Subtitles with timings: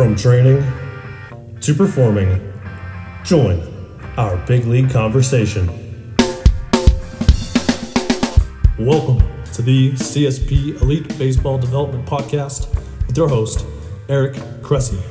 [0.00, 0.64] From training
[1.60, 2.40] to performing,
[3.22, 3.60] join
[4.16, 5.66] our big league conversation.
[8.78, 9.18] Welcome
[9.52, 12.74] to the CSP Elite Baseball Development Podcast
[13.06, 13.66] with your host,
[14.08, 15.09] Eric Cressey.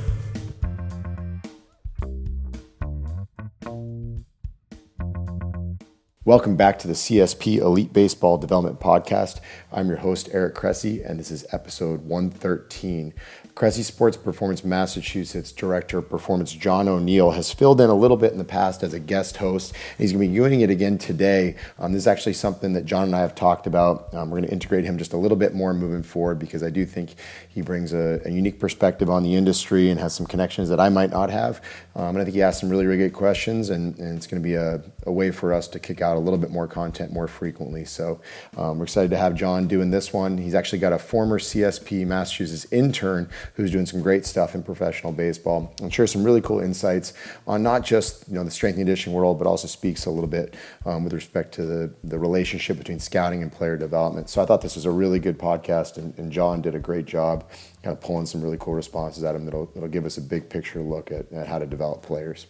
[6.30, 9.40] Welcome back to the CSP Elite Baseball Development Podcast.
[9.72, 13.16] I'm your host, Eric Cressey, and this is episode 113.
[13.56, 18.32] Cressey Sports Performance Massachusetts Director of Performance John O'Neill has filled in a little bit
[18.32, 19.74] in the past as a guest host.
[19.98, 21.58] He's going to be doing it again today.
[21.78, 24.14] Um, this is actually something that John and I have talked about.
[24.14, 26.70] Um, we're going to integrate him just a little bit more moving forward because I
[26.70, 27.16] do think
[27.50, 30.88] he brings a, a unique perspective on the industry and has some connections that I
[30.88, 31.62] might not have.
[31.96, 34.42] Um, and I think he asked some really, really good questions, and, and it's going
[34.42, 37.12] to be a, a, way for us to kick out a little bit more content
[37.12, 37.86] more frequently.
[37.86, 38.22] So
[38.58, 40.38] um, we're excited to have John doing this one.
[40.38, 45.12] He's actually got a former CSP Massachusetts intern who's doing some great stuff in professional
[45.12, 47.14] baseball and share some really cool insights
[47.48, 50.30] on not just you know the strength and conditioning world, but also speaks a little
[50.30, 54.30] bit um, with respect to the, the relationship between scouting and player development.
[54.30, 57.06] So I thought this was a really good podcast, and, and John did a great
[57.06, 57.50] job
[57.84, 60.50] kind of pulling some really cool responses at him that'll, that'll give us a big
[60.50, 62.48] picture look at, at how to develop players.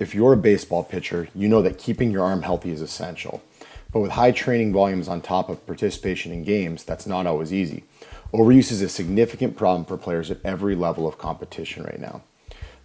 [0.00, 3.44] If you're a baseball pitcher, you know that keeping your arm healthy is essential.
[3.92, 7.84] But with high training volumes on top of participation in games, that's not always easy.
[8.32, 12.22] Overuse is a significant problem for players at every level of competition right now.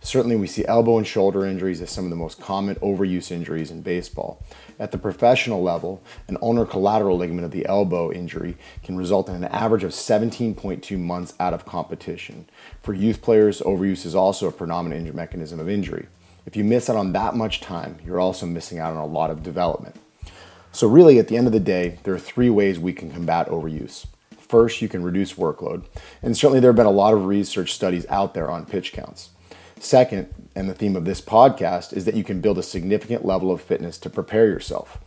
[0.01, 3.71] Certainly, we see elbow and shoulder injuries as some of the most common overuse injuries
[3.71, 4.43] in baseball.
[4.77, 9.35] At the professional level, an ulnar collateral ligament of the elbow injury can result in
[9.35, 12.47] an average of 17.2 months out of competition.
[12.83, 16.05] For youth players, overuse is also a predominant mechanism of injury.
[16.49, 19.29] If you miss out on that much time, you're also missing out on a lot
[19.29, 19.95] of development.
[20.71, 23.49] So, really, at the end of the day, there are three ways we can combat
[23.49, 24.07] overuse.
[24.39, 25.85] First, you can reduce workload.
[26.23, 29.29] And certainly there have been a lot of research studies out there on pitch counts.
[29.79, 33.51] Second, and the theme of this podcast, is that you can build a significant level
[33.51, 34.97] of fitness to prepare yourself.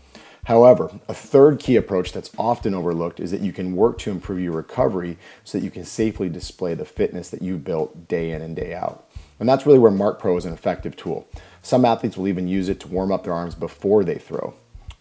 [0.44, 4.38] However, a third key approach that's often overlooked is that you can work to improve
[4.38, 8.42] your recovery so that you can safely display the fitness that you've built day in
[8.42, 9.08] and day out.
[9.42, 11.26] And that's really where Marc Pro is an effective tool.
[11.62, 14.54] Some athletes will even use it to warm up their arms before they throw.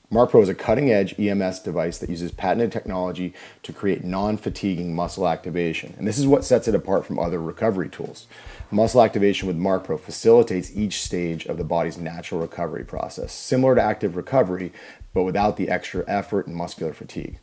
[0.10, 4.38] Marc Pro is a cutting edge EMS device that uses patented technology to create non
[4.38, 5.94] fatiguing muscle activation.
[5.96, 8.26] And this is what sets it apart from other recovery tools.
[8.72, 13.76] Muscle activation with Marc Pro facilitates each stage of the body's natural recovery process, similar
[13.76, 14.74] to active recovery,
[15.14, 17.38] but without the extra effort and muscular fatigue.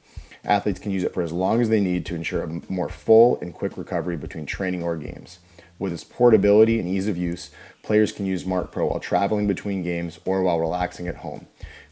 [0.44, 3.38] Athletes can use it for as long as they need to ensure a more full
[3.41, 5.38] and quick recovery between training or games.
[5.78, 7.50] With its portability and ease of use,
[7.83, 11.47] players can use Marc Pro while traveling between games or while relaxing at home.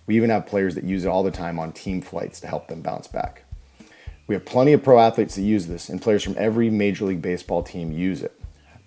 [0.07, 2.69] We even have players that use it all the time on team flights to help
[2.69, 3.45] them bounce back.
[4.27, 7.23] We have plenty of pro athletes that use this, and players from every Major League
[7.23, 8.33] Baseball team use it.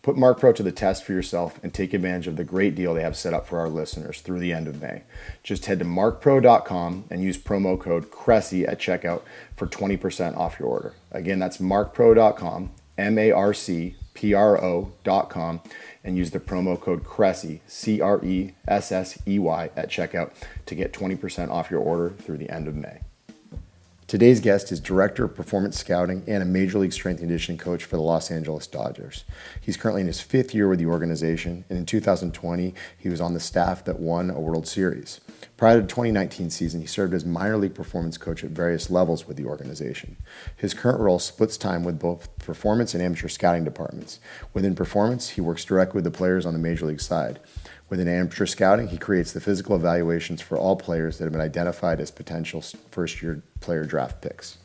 [0.02, 2.94] Put Marc Pro to the test for yourself and take advantage of the great deal
[2.94, 5.04] they have set up for our listeners through the end of May.
[5.44, 9.22] Just head to marcpro.com and use promo code CRESSEY at checkout
[9.56, 10.94] for 20% off your order.
[11.12, 15.62] Again, that's marcpro.com, M A R C P R O.com,
[16.04, 20.34] and use the promo code CRESSEY, C R E S S E Y, at checkout
[20.66, 23.00] to get 20% off your order through the end of May.
[24.10, 27.86] Today's guest is Director of Performance Scouting and a Major League Strength and Conditioning coach
[27.86, 29.24] for the Los Angeles Dodgers.
[29.62, 33.36] He's currently in his fifth year with the organization, and in 2020, he was on
[33.36, 35.22] the staff that won a World Series.
[35.58, 39.28] Prior to the 2019 season, he served as minor league performance coach at various levels
[39.28, 40.18] with the organization.
[40.58, 44.20] His current role splits time with both performance and amateur scouting departments.
[44.56, 47.40] Within performance, he works directly with the players on the major league side.
[47.90, 52.00] Within amateur scouting, he creates the physical evaluations for all players that have been identified
[52.00, 54.58] as potential first year player draft picks.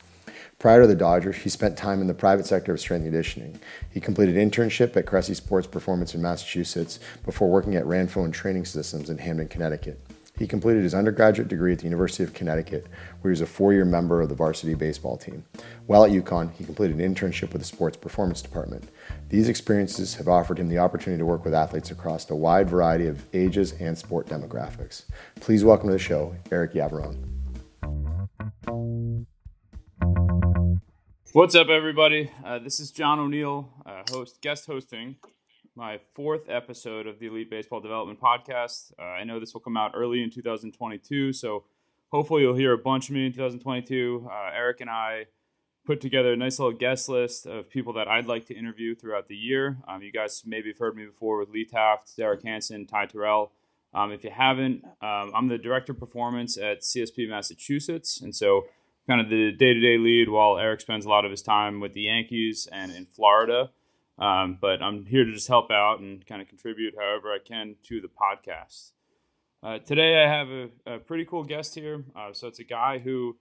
[0.58, 3.58] Prior to the Dodgers, he spent time in the private sector of strength and conditioning.
[3.90, 8.64] He completed an internship at Cressey Sports Performance in Massachusetts before working at Ranfone Training
[8.64, 10.00] Systems in Hamden, Connecticut.
[10.36, 12.86] He completed his undergraduate degree at the University of Connecticut,
[13.20, 15.44] where he was a four year member of the varsity baseball team.
[15.86, 18.88] While at UConn, he completed an internship with the sports performance department.
[19.28, 23.06] These experiences have offered him the opportunity to work with athletes across a wide variety
[23.06, 25.04] of ages and sport demographics.
[25.36, 27.30] Please welcome to the show, Eric Yavarone.
[31.32, 32.30] What's up, everybody?
[32.44, 35.16] Uh, this is John O'Neill, uh, host, guest hosting
[35.76, 38.92] my fourth episode of the Elite Baseball Development Podcast.
[38.98, 41.64] Uh, I know this will come out early in 2022, so
[42.12, 44.28] hopefully you'll hear a bunch of me in 2022.
[44.30, 45.26] Uh, Eric and I
[45.84, 49.26] put together a nice little guest list of people that I'd like to interview throughout
[49.26, 49.78] the year.
[49.88, 53.50] Um, you guys maybe have heard me before with Lee Taft, Derek Hansen, Ty Terrell.
[53.92, 58.66] Um, if you haven't, um, I'm the director of performance at CSP Massachusetts, and so
[59.08, 62.02] kind of the day-to-day lead while Eric spends a lot of his time with the
[62.02, 63.70] Yankees and in Florida.
[64.18, 67.76] Um, but I'm here to just help out and kind of contribute however I can
[67.84, 68.92] to the podcast.
[69.62, 72.04] Uh, today I have a, a, pretty cool guest here.
[72.14, 73.36] Uh, so it's a guy who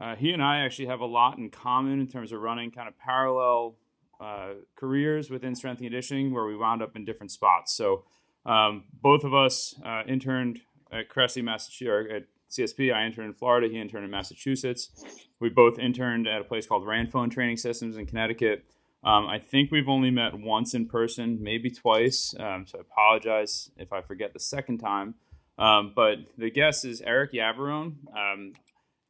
[0.00, 2.88] uh, he and I actually have a lot in common in terms of running kind
[2.88, 3.76] of parallel
[4.20, 7.74] uh, careers within strength and conditioning, where we wound up in different spots.
[7.74, 8.04] So
[8.44, 10.60] um, both of us uh, interned
[10.92, 12.94] at Cressey, Massachusetts, at CSP.
[12.94, 13.68] I interned in Florida.
[13.68, 15.04] He interned in Massachusetts.
[15.40, 18.64] We both interned at a place called Ranfone Training Systems in Connecticut.
[19.04, 22.34] Um, I think we've only met once in person, maybe twice.
[22.38, 25.14] Um, so I apologize if I forget the second time.
[25.58, 27.94] Um, but the guest is Eric Yavarone.
[28.16, 28.52] Um,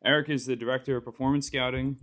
[0.04, 1.96] Eric is the director of performance scouting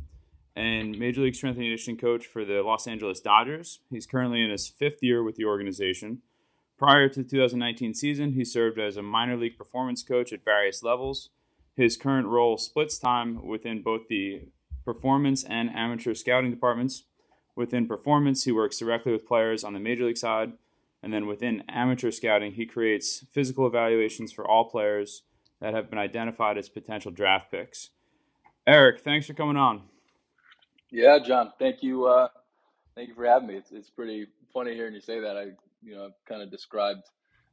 [0.55, 3.79] and Major League Strength and Conditioning coach for the Los Angeles Dodgers.
[3.89, 6.21] He's currently in his fifth year with the organization.
[6.77, 10.83] Prior to the 2019 season, he served as a minor league performance coach at various
[10.83, 11.29] levels.
[11.75, 14.49] His current role splits time within both the
[14.85, 17.03] performance and amateur scouting departments.
[17.55, 20.53] Within performance, he works directly with players on the major league side,
[21.03, 25.23] and then within amateur scouting, he creates physical evaluations for all players
[25.61, 27.89] that have been identified as potential draft picks.
[28.65, 29.83] Eric, thanks for coming on.
[30.89, 32.05] Yeah, John, thank you.
[32.05, 32.27] Uh,
[32.95, 33.55] thank you for having me.
[33.55, 35.35] It's it's pretty funny hearing you say that.
[35.35, 35.45] I
[35.81, 37.03] you know kind of described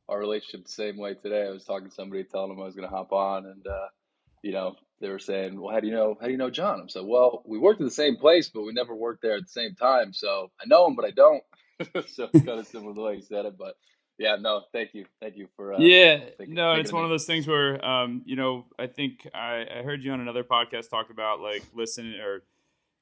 [0.09, 1.47] our relationship the same way today.
[1.47, 3.89] I was talking to somebody, telling them I was going to hop on, and uh,
[4.43, 6.17] you know they were saying, "Well, how do you know?
[6.21, 8.63] How do you know John?" I said, "Well, we worked at the same place, but
[8.63, 10.13] we never worked there at the same time.
[10.13, 11.43] So I know him, but I don't."
[12.09, 13.77] so it's kind of similar the way you said it, but
[14.21, 15.73] yeah, no, thank you, thank you for.
[15.73, 19.65] Uh, yeah, no, it's one of those things where, um, you know, I think I,
[19.79, 22.43] I heard you on another podcast talk about like listen or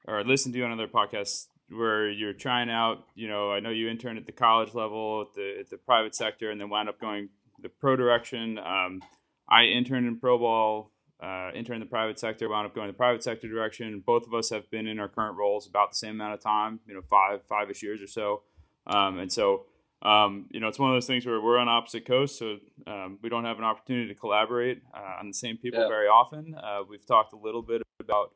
[0.07, 3.03] or listen to you on another podcast where you're trying out.
[3.15, 6.15] You know, I know you interned at the college level, at the at the private
[6.15, 7.27] sector, and then wound up going
[7.61, 8.57] the pro direction.
[8.57, 9.01] Um,
[9.49, 12.93] I interned in pro ball, uh, interned in the private sector, wound up going the
[12.93, 14.01] private sector direction.
[14.05, 16.79] Both of us have been in our current roles about the same amount of time,
[16.87, 18.43] you know, five five ish years or so,
[18.87, 19.65] um, and so.
[20.01, 22.55] Um, you know, it's one of those things where we're on opposite coasts, so
[22.87, 25.89] um, we don't have an opportunity to collaborate uh, on the same people yeah.
[25.89, 26.55] very often.
[26.55, 28.31] Uh, we've talked a little bit about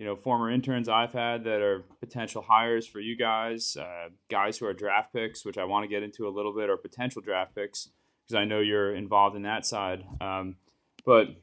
[0.00, 4.56] you know, former interns I've had that are potential hires for you guys, uh, guys
[4.56, 7.20] who are draft picks, which I want to get into a little bit, or potential
[7.20, 7.90] draft picks,
[8.24, 10.04] because I know you're involved in that side.
[10.18, 10.56] Um,
[11.04, 11.36] but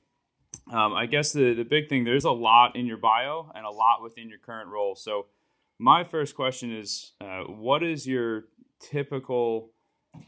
[0.71, 3.69] um, I guess the, the big thing, there's a lot in your bio and a
[3.69, 4.95] lot within your current role.
[4.95, 5.27] So,
[5.79, 8.45] my first question is uh, what is your
[8.79, 9.71] typical,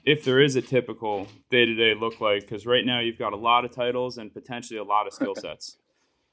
[0.05, 2.41] if there is a typical day to day look like?
[2.41, 5.35] Because right now you've got a lot of titles and potentially a lot of skill
[5.37, 5.77] sets.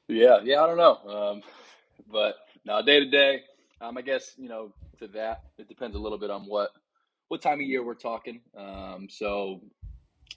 [0.08, 0.96] yeah, yeah, I don't know.
[1.08, 1.42] Um,
[2.10, 3.42] but now day to day,
[3.80, 6.70] um, I guess you know to that it depends a little bit on what
[7.28, 8.40] what time of year we're talking.
[8.56, 9.60] Um, so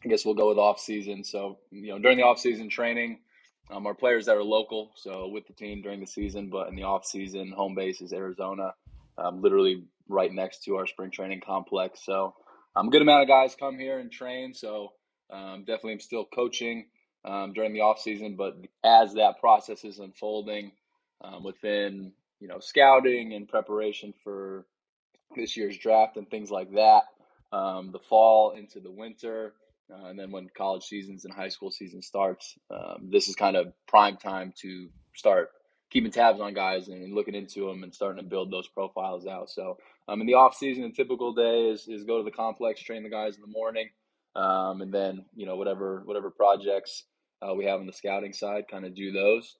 [0.04, 1.24] I guess we'll go with off season.
[1.24, 3.20] So you know during the off season training,
[3.70, 6.76] um, our players that are local, so with the team during the season, but in
[6.76, 8.74] the off season, home base is Arizona,
[9.18, 12.04] um, literally right next to our spring training complex.
[12.04, 12.34] So
[12.76, 14.54] um, a good amount of guys come here and train.
[14.54, 14.94] So
[15.30, 16.88] um, definitely, I'm still coaching
[17.26, 20.72] um, during the off season, but as that process is unfolding,
[21.22, 24.66] um, within you know scouting and preparation for
[25.36, 27.04] this year's draft and things like that.
[27.52, 29.54] Um, the fall into the winter,
[29.92, 33.56] uh, and then when college seasons and high school season starts, um, this is kind
[33.56, 35.50] of prime time to start
[35.90, 39.50] keeping tabs on guys and looking into them and starting to build those profiles out.
[39.50, 39.78] So,
[40.08, 43.04] um, in the off season, a typical day is, is go to the complex, train
[43.04, 43.90] the guys in the morning,
[44.36, 47.04] um, and then you know whatever whatever projects
[47.42, 49.56] uh, we have on the scouting side, kind of do those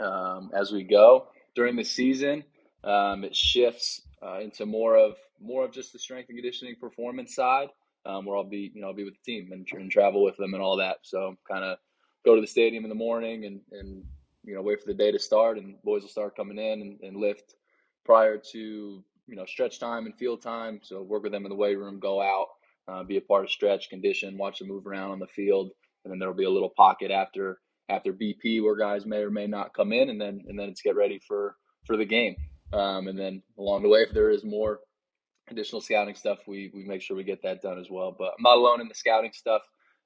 [0.00, 2.44] um, as we go during the season.
[2.84, 7.34] Um, it shifts uh, into more of more of just the strength and conditioning performance
[7.34, 7.68] side,
[8.06, 10.36] um, where I'll be you know I'll be with the team and, and travel with
[10.36, 10.98] them and all that.
[11.02, 11.78] So kind of
[12.24, 14.04] go to the stadium in the morning and and
[14.44, 17.00] you know wait for the day to start, and boys will start coming in and,
[17.00, 17.56] and lift
[18.04, 20.80] prior to you know stretch time and field time.
[20.82, 22.48] So work with them in the weight room, go out,
[22.88, 25.70] uh, be a part of stretch, condition, watch them move around on the field,
[26.04, 29.46] and then there'll be a little pocket after after BP where guys may or may
[29.46, 32.36] not come in, and then and then it's get ready for for the game.
[32.72, 34.80] Um, and then along the way, if there is more
[35.50, 38.14] additional scouting stuff, we we make sure we get that done as well.
[38.16, 39.62] But I'm not alone in the scouting stuff.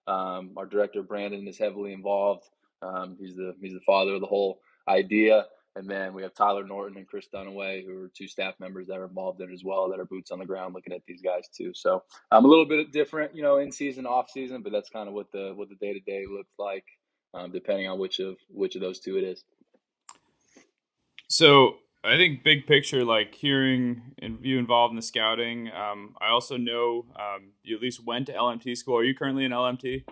[0.07, 2.45] Um, our director Brandon is heavily involved.
[2.83, 5.47] Um, he's the he's the father of the whole idea.
[5.77, 8.99] And then we have Tyler Norton and Chris Dunaway, who are two staff members that
[8.99, 11.23] are involved in it as well, that are boots on the ground looking at these
[11.23, 11.71] guys too.
[11.75, 14.91] So I'm um, a little bit different, you know, in season, off season, but that's
[14.91, 16.85] kind of what the what the day to day looks like
[17.35, 19.45] um, depending on which of which of those two it is.
[21.29, 25.69] So I think big picture, like hearing and you involved in the scouting.
[25.69, 28.97] Um, I also know um, you at least went to LMT school.
[28.97, 30.05] Are you currently in LMT?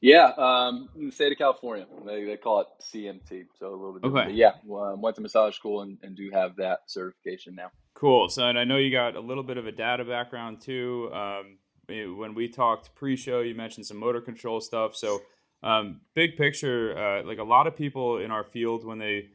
[0.00, 3.94] Yeah, um, in the state of California, they, they call it CMT, so a little
[3.94, 4.02] bit.
[4.02, 4.18] Different.
[4.18, 4.28] Okay.
[4.28, 7.70] But yeah, well, um, went to massage school and, and do have that certification now.
[7.94, 8.28] Cool.
[8.28, 11.10] So, and I know you got a little bit of a data background too.
[11.12, 11.58] Um,
[11.88, 14.94] when we talked pre-show, you mentioned some motor control stuff.
[14.94, 15.20] So,
[15.64, 19.30] um, big picture, uh, like a lot of people in our field, when they,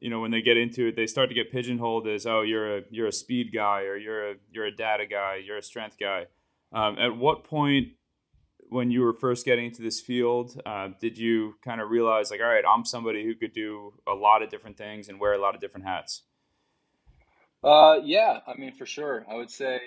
[0.00, 2.78] you know, when they get into it, they start to get pigeonholed as, oh, you're
[2.78, 5.96] a you're a speed guy, or you're a you're a data guy, you're a strength
[5.98, 6.26] guy.
[6.72, 7.88] Um, at what point,
[8.68, 12.40] when you were first getting into this field, uh, did you kind of realize, like,
[12.40, 15.40] all right, I'm somebody who could do a lot of different things and wear a
[15.40, 16.22] lot of different hats?
[17.62, 19.24] Uh, yeah, I mean, for sure.
[19.30, 19.80] I would say,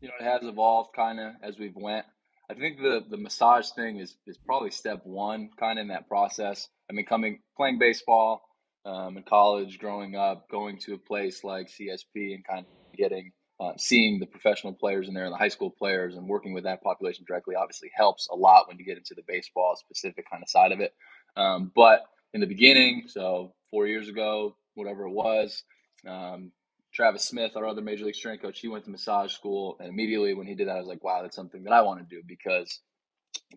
[0.00, 2.06] you know, it has evolved kind of as we've went.
[2.48, 6.08] I think the the massage thing is is probably step one, kind of in that
[6.08, 6.68] process.
[6.90, 8.43] I mean, coming playing baseball
[8.84, 13.32] um, in college, growing up, going to a place like CSP, and kind of getting
[13.60, 16.64] uh, seeing the professional players in there and the high school players, and working with
[16.64, 20.42] that population directly, obviously helps a lot when you get into the baseball specific kind
[20.42, 20.92] of side of it.
[21.36, 25.62] Um, but in the beginning, so four years ago, whatever it was.
[26.06, 26.52] Um,
[26.92, 30.34] Travis Smith, our other major league strength coach, he went to massage school, and immediately
[30.34, 32.22] when he did that, I was like, wow, that's something that I want to do
[32.26, 32.80] because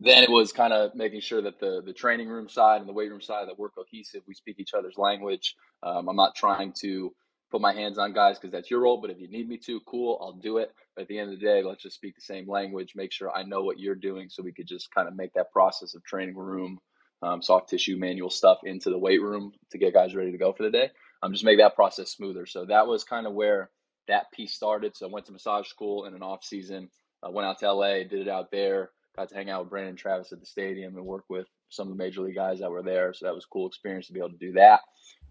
[0.02, 2.94] then it was kind of making sure that the the training room side and the
[2.94, 4.24] weight room side that we're cohesive.
[4.28, 5.56] We speak each other's language.
[5.84, 7.14] Um, I'm not trying to
[7.52, 9.80] put my hands on guys because that's your role, but if you need me to,
[9.88, 10.74] cool, I'll do it.
[10.96, 12.94] But at the end of the day, let's just speak the same language.
[12.96, 15.52] Make sure I know what you're doing, so we could just kind of make that
[15.54, 16.80] process of training room,
[17.24, 20.54] um, soft tissue, manual stuff into the weight room to get guys ready to go
[20.54, 20.84] for the day
[21.24, 22.46] um, just make that process smoother.
[22.46, 23.70] So that was kind of where
[24.08, 24.96] that piece started.
[24.96, 26.90] So I went to massage school in an off season.
[27.24, 28.92] I went out to LA, did it out there.
[29.18, 31.98] Got to hang out with Brandon Travis at the stadium and work with some of
[31.98, 33.14] the major league guys that were there.
[33.14, 34.82] So that was a cool experience to be able to do that.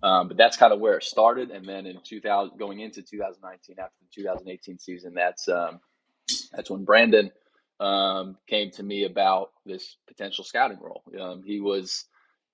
[0.02, 1.50] Um, but that's kind of where it started.
[1.50, 5.80] And then in 2000, going into 2019, after the 2018 season, that's um,
[6.52, 7.30] that's when Brandon
[7.78, 11.02] um, came to me about this potential scouting role.
[11.20, 12.06] Um, he was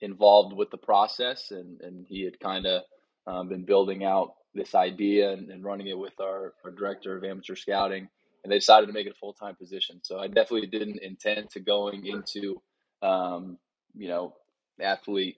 [0.02, 2.82] involved with the process, and and he had kind of
[3.26, 7.24] um, been building out this idea and, and running it with our, our director of
[7.24, 8.08] amateur scouting
[8.42, 10.00] and they decided to make it a full-time position.
[10.02, 12.60] So i definitely didn't intend to going into
[13.02, 13.58] um,
[13.94, 14.34] you know
[14.80, 15.36] athlete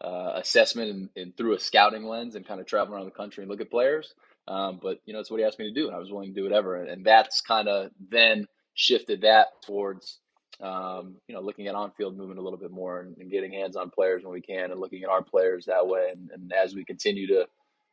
[0.00, 3.42] uh, assessment and, and, through a scouting lens and kind of travel around the country
[3.42, 4.12] and look at players.
[4.48, 6.34] Um, but you know it's what he asked me to do and i was willing
[6.34, 6.76] to do whatever.
[6.76, 10.18] And, and that's kind of then shifted that towards
[10.60, 13.74] um, you know, looking at on-field movement a little bit more and, and, getting hands
[13.74, 16.10] on players when we can, and looking at our players that way.
[16.12, 17.46] And, and as we continue to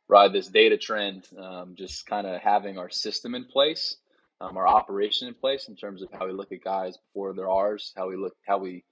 [0.08, 3.96] ride this data trend, um, just kind of having our system in place,
[4.40, 7.50] um, our operation in place in terms of how we look at guys before they're
[7.50, 8.84] ours, how we look, how we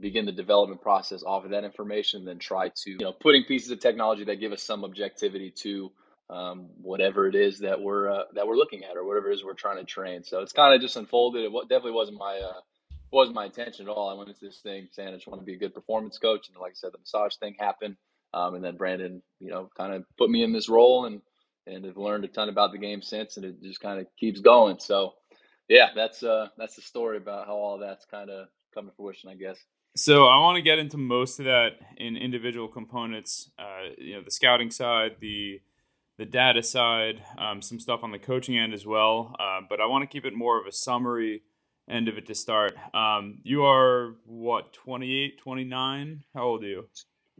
[0.00, 3.70] begin the development process off of that information, then try to, you know, putting pieces
[3.70, 5.90] of technology that give us some objectivity to
[6.28, 9.44] um, whatever it is that we're uh, that we're looking at or whatever it is
[9.44, 10.24] we're trying to train.
[10.24, 11.44] So it's kind of just unfolded.
[11.44, 12.60] It definitely wasn't my uh,
[13.12, 14.10] wasn't my intention at all.
[14.10, 16.48] I went into this thing saying I just want to be a good performance coach,
[16.48, 17.96] and like I said, the massage thing happened,
[18.34, 21.22] um, and then Brandon, you know, kind of put me in this role, and
[21.66, 24.40] and have learned a ton about the game since, and it just kind of keeps
[24.40, 24.78] going.
[24.78, 25.14] So,
[25.68, 29.30] yeah, that's uh that's the story about how all that's kind of come to fruition,
[29.30, 29.58] I guess.
[29.96, 33.50] So I want to get into most of that in individual components.
[33.58, 35.60] Uh, you know, the scouting side, the
[36.18, 39.34] the data side, um, some stuff on the coaching end as well.
[39.38, 41.42] Uh, but I want to keep it more of a summary
[41.88, 42.74] end of it to start.
[42.94, 46.24] Um, you are what, 28, 29?
[46.34, 46.88] How old are you?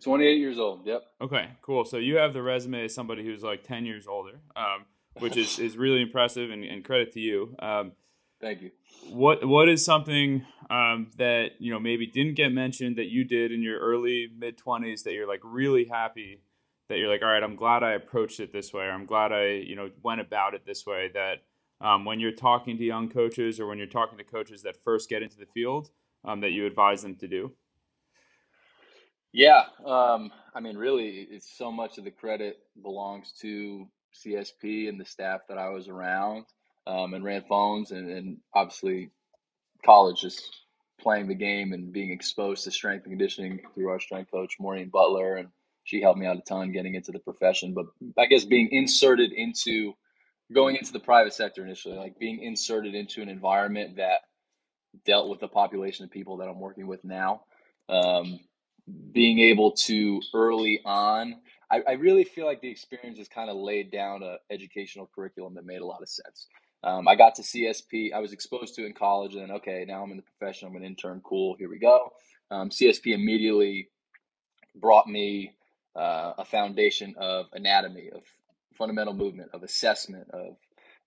[0.03, 0.87] 28 years old.
[0.87, 1.03] Yep.
[1.23, 1.85] Okay, cool.
[1.85, 4.85] So you have the resume of somebody who's like 10 years older, um,
[5.19, 7.57] which is, is really impressive and, and credit to you.
[7.59, 7.93] Um,
[8.41, 8.71] Thank you.
[9.09, 13.51] What what is something um, that you know maybe didn't get mentioned that you did
[13.51, 16.43] in your early mid twenties that you're like really happy
[16.89, 19.33] that you're like all right I'm glad I approached it this way or I'm glad
[19.33, 21.45] I you know went about it this way that
[21.81, 25.09] um, when you're talking to young coaches or when you're talking to coaches that first
[25.09, 25.91] get into the field
[26.25, 27.53] um, that you advise them to do?
[29.33, 35.01] Yeah, um, I mean, really, it's so much of the credit belongs to CSP and
[35.01, 36.47] the staff that I was around
[36.87, 39.11] um, and Ranfone's, and, and obviously
[39.85, 40.43] college, just
[41.01, 44.89] playing the game and being exposed to strength and conditioning through our strength coach Maureen
[44.89, 45.49] Butler, and
[45.85, 47.75] she helped me out a ton getting into the profession.
[47.75, 47.87] But
[48.19, 49.95] I guess being inserted into
[50.53, 54.21] going into the private sector initially, like being inserted into an environment that
[55.05, 57.43] dealt with the population of people that I'm working with now.
[57.89, 58.41] Um,
[59.13, 61.37] being able to early on,
[61.71, 65.55] I, I, really feel like the experience has kind of laid down a educational curriculum
[65.55, 66.47] that made a lot of sense.
[66.85, 70.03] Um, I got to CSP, I was exposed to in college, and then okay, now
[70.03, 72.13] I'm in the profession, I'm an intern, cool, here we go.
[72.51, 73.89] Um, CSP immediately
[74.77, 75.57] brought me
[75.97, 78.23] uh, a foundation of anatomy, of
[78.75, 80.57] fundamental movement, of assessment, of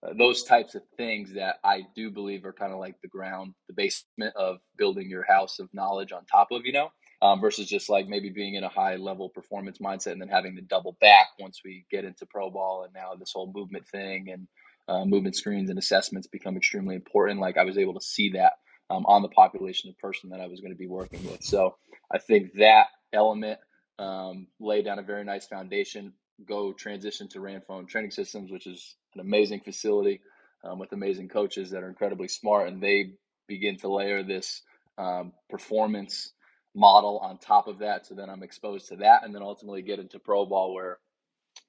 [0.02, 3.54] uh, those types of things that I do believe are kind of like the ground,
[3.68, 6.92] the basement of building your house of knowledge on top of, you know.
[7.22, 10.56] Um, versus just like maybe being in a high level performance mindset and then having
[10.56, 14.30] to double back once we get into pro ball and now this whole movement thing
[14.32, 14.48] and
[14.88, 17.40] uh, movement screens and assessments become extremely important.
[17.40, 18.54] Like I was able to see that
[18.90, 21.44] um, on the population of person that I was going to be working with.
[21.44, 21.76] So
[22.12, 23.60] I think that element
[24.00, 26.14] um, laid down a very nice foundation.
[26.48, 30.22] Go transition to Ranfone Training Systems, which is an amazing facility
[30.64, 33.12] um, with amazing coaches that are incredibly smart, and they
[33.48, 34.62] begin to layer this
[34.98, 36.34] um, performance
[36.76, 38.06] model on top of that.
[38.06, 41.00] So then I'm exposed to that, and then ultimately get into pro ball where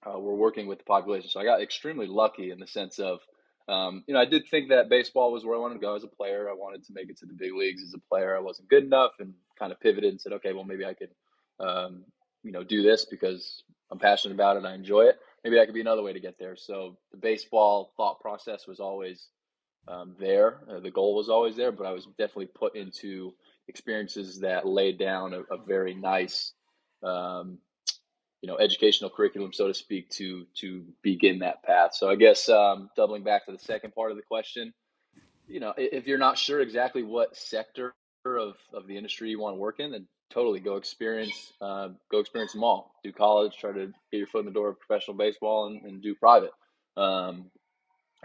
[0.07, 1.31] uh, we're working with the population.
[1.31, 3.21] So I got extremely lucky in the sense of,
[3.69, 6.05] um, you know, I did think that baseball was where I wanted to go as
[6.05, 6.49] a player.
[6.49, 8.37] I wanted to make it to the big leagues as a player.
[8.37, 11.11] I wasn't good enough, and kind of pivoted and said, okay, well maybe I could,
[11.59, 12.05] um,
[12.43, 14.65] you know, do this because I'm passionate about it.
[14.65, 15.19] I enjoy it.
[15.45, 16.57] Maybe that could be another way to get there.
[16.57, 19.29] So the baseball thought process was always
[19.89, 20.61] um, there.
[20.69, 23.35] Uh, the goal was always there, but I was definitely put into
[23.71, 26.53] experiences that laid down a, a very nice,
[27.03, 27.59] um,
[28.43, 31.95] you know, educational curriculum, so to speak, to to begin that path.
[31.95, 34.75] So I guess um, doubling back to the second part of the question,
[35.49, 37.95] you know, if you're not sure exactly what sector
[38.27, 42.19] of, of the industry you want to work in, then totally go experience uh, go
[42.19, 42.95] experience them all.
[43.03, 46.03] Do college, try to get your foot in the door of professional baseball, and, and
[46.03, 46.53] do private.
[46.97, 47.51] Um,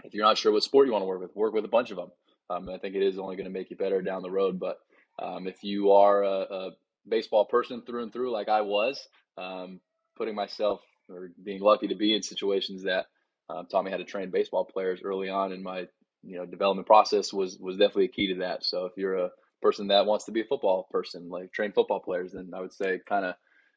[0.04, 1.90] if you're not sure what sport you want to work with, work with a bunch
[1.90, 2.10] of them.
[2.48, 4.60] Um, I think it is only going to make you better down the road.
[4.60, 4.78] But
[5.18, 6.70] um, if you are a, a,
[7.08, 9.00] baseball person through and through, like I was,
[9.38, 9.80] um,
[10.16, 13.06] putting myself or being lucky to be in situations that
[13.48, 15.86] uh, taught me how to train baseball players early on in my
[16.24, 18.64] you know development process was was definitely a key to that.
[18.64, 19.30] So if you're a
[19.62, 22.72] person that wants to be a football person, like train football players, then I would
[22.72, 23.34] say kind of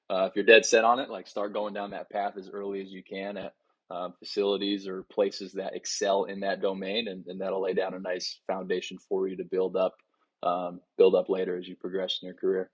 [0.10, 2.81] uh, if you're dead set on it, like start going down that path as early
[2.81, 3.53] as you can at
[3.91, 8.00] uh, facilities or places that excel in that domain, and, and, that'll lay down a
[8.00, 9.96] nice foundation for you to build up,
[10.43, 12.72] um, build up later as you progress in your career.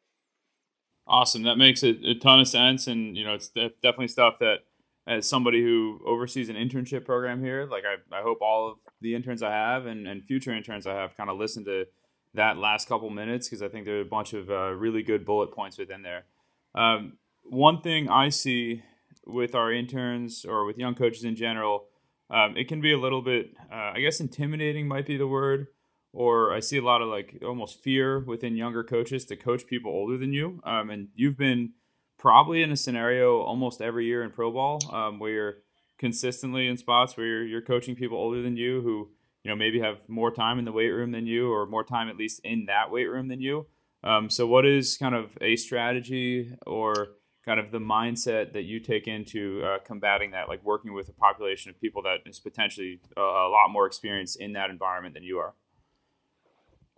[1.07, 4.59] Awesome, that makes a, a ton of sense, and you know it's definitely stuff that
[5.07, 9.13] as somebody who oversees an internship program here, like I, I hope all of the
[9.13, 11.85] interns I have and, and future interns I have kind of listen to
[12.33, 15.25] that last couple minutes because I think there are a bunch of uh, really good
[15.25, 16.25] bullet points within there.
[16.73, 18.83] Um, one thing I see
[19.25, 21.85] with our interns or with young coaches in general,
[22.29, 25.67] um, it can be a little bit, uh, I guess, intimidating might be the word,
[26.15, 29.91] or I see a lot of like almost fear within younger coaches to coach people
[29.91, 30.61] older than you.
[30.63, 31.73] Um, and you've been
[32.17, 35.55] probably in a scenario almost every year in pro ball um, where you're
[35.97, 39.09] consistently in spots where you're, you're coaching people older than you who
[39.43, 42.09] you know maybe have more time in the weight room than you or more time
[42.09, 43.65] at least in that weight room than you
[44.03, 47.09] um, so what is kind of a strategy or
[47.45, 51.13] kind of the mindset that you take into uh, combating that like working with a
[51.13, 55.23] population of people that is potentially a, a lot more experienced in that environment than
[55.23, 55.53] you are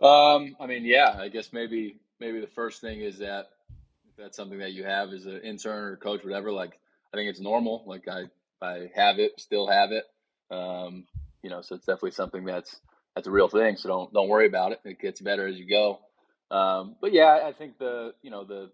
[0.00, 3.50] um, i mean yeah i guess maybe maybe the first thing is that
[4.08, 6.78] if that's something that you have as an intern or coach whatever like
[7.12, 8.24] i think it's normal like i
[8.62, 10.04] i have it still have it
[10.50, 11.04] um,
[11.42, 12.80] you know, so it's definitely something that's
[13.14, 13.76] that's a real thing.
[13.76, 14.80] So don't don't worry about it.
[14.84, 16.00] It gets better as you go.
[16.50, 18.70] Um, but yeah, I think the you know the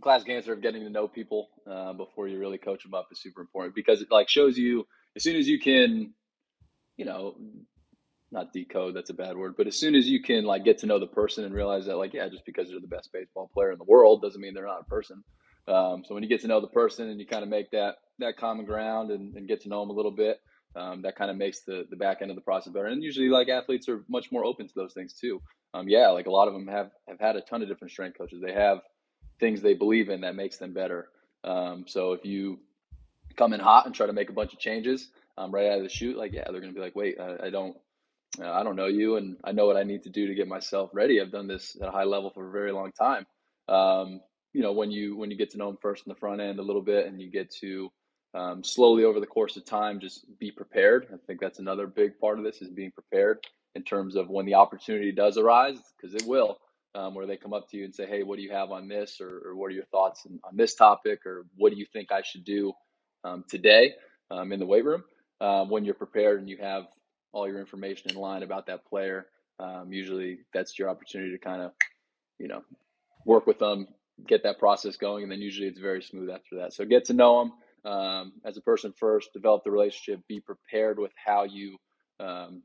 [0.00, 3.20] classic answer of getting to know people uh, before you really coach them up is
[3.20, 4.86] super important because it like shows you
[5.16, 6.12] as soon as you can,
[6.96, 7.36] you know,
[8.32, 10.86] not decode that's a bad word, but as soon as you can like get to
[10.86, 13.72] know the person and realize that like yeah, just because they're the best baseball player
[13.72, 15.22] in the world doesn't mean they're not a person.
[15.68, 17.96] Um, so when you get to know the person and you kind of make that
[18.18, 20.40] that common ground and, and get to know them a little bit,
[20.74, 22.86] um, that kind of makes the the back end of the process better.
[22.86, 25.40] And usually, like athletes are much more open to those things too.
[25.74, 28.18] Um, yeah, like a lot of them have have had a ton of different strength
[28.18, 28.40] coaches.
[28.44, 28.80] They have
[29.40, 31.08] things they believe in that makes them better.
[31.44, 32.60] Um, so if you
[33.36, 35.82] come in hot and try to make a bunch of changes um, right out of
[35.82, 37.76] the shoot, like yeah, they're to be like, wait, I don't.
[38.40, 40.48] Uh, I don't know you, and I know what I need to do to get
[40.48, 41.20] myself ready.
[41.20, 43.26] I've done this at a high level for a very long time.
[43.68, 44.20] Um,
[44.52, 46.58] you know, when you when you get to know them first in the front end
[46.58, 47.90] a little bit, and you get to
[48.34, 51.06] um, slowly over the course of time, just be prepared.
[51.12, 53.38] I think that's another big part of this is being prepared
[53.74, 56.58] in terms of when the opportunity does arise, because it will,
[56.94, 58.88] um, where they come up to you and say, "Hey, what do you have on
[58.88, 61.86] this?" or, or "What are your thoughts on, on, this topic?" or "What do you
[61.92, 62.72] think I should do
[63.24, 63.94] um, today
[64.30, 65.04] um, in the weight room?"
[65.40, 66.84] Um, when you're prepared and you have
[67.36, 69.26] all your information in line about that player,
[69.60, 71.72] um, usually that's your opportunity to kind of,
[72.38, 72.62] you know,
[73.26, 73.86] work with them,
[74.26, 76.72] get that process going, and then usually it's very smooth after that.
[76.72, 77.50] So get to know
[77.84, 81.76] them um, as a person first, develop the relationship, be prepared with how you
[82.20, 82.62] um,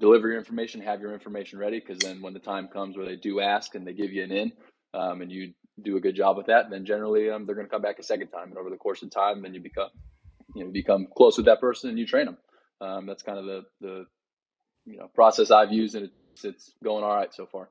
[0.00, 3.16] deliver your information, have your information ready, because then when the time comes where they
[3.16, 4.52] do ask and they give you an in,
[4.94, 5.52] um, and you
[5.82, 8.02] do a good job with that, then generally um, they're going to come back a
[8.02, 9.90] second time, and over the course of time, then you become
[10.54, 12.38] you know become close with that person and you train them.
[12.80, 14.06] Um, that's kind of the the
[14.84, 17.68] you know process I've used, and it's, it's going all right so far.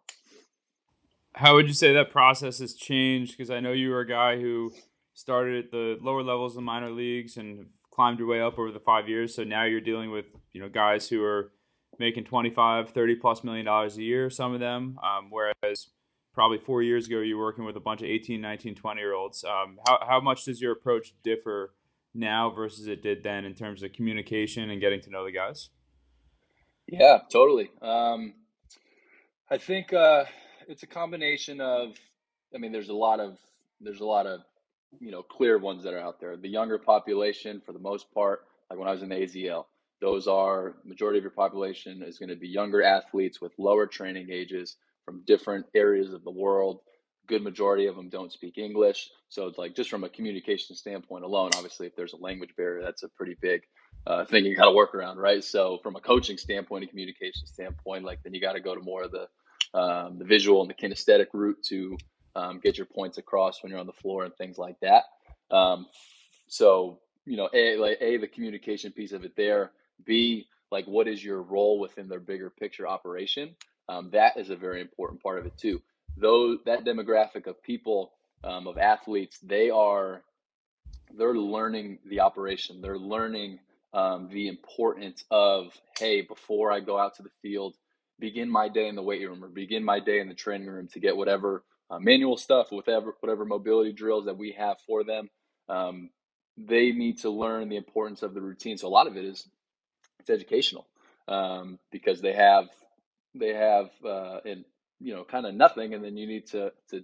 [1.35, 3.37] how would you say that process has changed?
[3.37, 4.71] Because I know you were a guy who
[5.13, 8.79] started at the lower levels of minor leagues and climbed your way up over the
[8.79, 9.35] five years.
[9.35, 11.51] So now you're dealing with you know guys who are
[11.97, 14.97] making 25, 30 plus million dollars a year, some of them.
[15.03, 15.87] Um, whereas
[16.33, 19.13] probably four years ago, you were working with a bunch of 18, 19, 20 year
[19.13, 19.43] olds.
[19.45, 21.73] Um, how, how much does your approach differ
[22.15, 25.69] now versus it did then in terms of communication and getting to know the guys?
[26.87, 27.69] Yeah, totally.
[27.81, 28.33] Um,
[29.49, 30.25] I think uh,
[30.67, 31.95] it's a combination of.
[32.53, 33.37] I mean, there's a lot of
[33.81, 34.41] there's a lot of
[34.99, 36.37] you know clear ones that are out there.
[36.37, 39.65] The younger population, for the most part, like when I was in the AZL,
[40.01, 44.27] those are majority of your population is going to be younger athletes with lower training
[44.31, 46.81] ages from different areas of the world.
[47.27, 51.23] Good majority of them don't speak English, so it's like just from a communication standpoint
[51.23, 51.51] alone.
[51.55, 53.61] Obviously, if there's a language barrier, that's a pretty big
[54.07, 55.43] uh, thing you got to work around, right?
[55.43, 58.81] So from a coaching standpoint and communication standpoint, like then you got to go to
[58.81, 59.27] more of the
[59.77, 61.97] um, the visual and the kinesthetic route to
[62.35, 65.03] um, get your points across when you're on the floor and things like that.
[65.51, 65.87] Um,
[66.47, 69.71] so you know, a like a the communication piece of it there.
[70.05, 73.55] B like what is your role within their bigger picture operation?
[73.87, 75.81] Um, that is a very important part of it too.
[76.17, 80.23] Though that demographic of people um, of athletes, they are
[81.17, 82.81] they're learning the operation.
[82.81, 83.59] They're learning
[83.93, 87.75] um, the importance of hey, before I go out to the field,
[88.19, 90.87] begin my day in the weight room or begin my day in the training room
[90.89, 95.29] to get whatever uh, manual stuff, whatever whatever mobility drills that we have for them.
[95.69, 96.09] Um,
[96.57, 98.77] they need to learn the importance of the routine.
[98.77, 99.47] So a lot of it is
[100.19, 100.87] it's educational
[101.27, 102.67] um, because they have
[103.35, 104.65] they have uh, and
[105.05, 107.03] you know kind of nothing, and then you need to to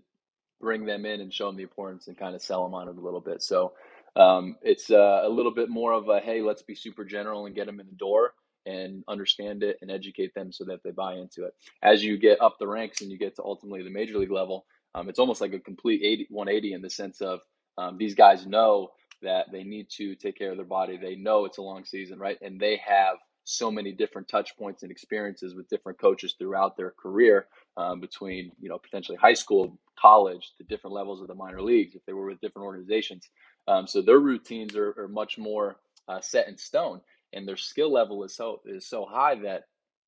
[0.59, 2.97] bring them in and show them the importance and kind of sell them on it
[2.97, 3.41] a little bit.
[3.41, 3.73] So
[4.15, 7.55] um, it's uh, a little bit more of a hey, let's be super general and
[7.55, 8.33] get them in the door
[8.65, 11.53] and understand it and educate them so that they buy into it.
[11.83, 14.65] As you get up the ranks and you get to ultimately the major league level,
[14.95, 17.41] um, it's almost like a complete 80, 180 in the sense of
[17.77, 18.91] um, these guys know
[19.23, 20.97] that they need to take care of their body.
[20.97, 22.37] They know it's a long season, right?
[22.41, 23.17] And they have
[23.51, 28.51] so many different touch points and experiences with different coaches throughout their career um, between
[28.61, 32.13] you know potentially high school college the different levels of the minor leagues if they
[32.13, 33.29] were with different organizations.
[33.67, 37.01] Um, so their routines are, are much more uh, set in stone
[37.33, 39.63] and their skill level is so is so high that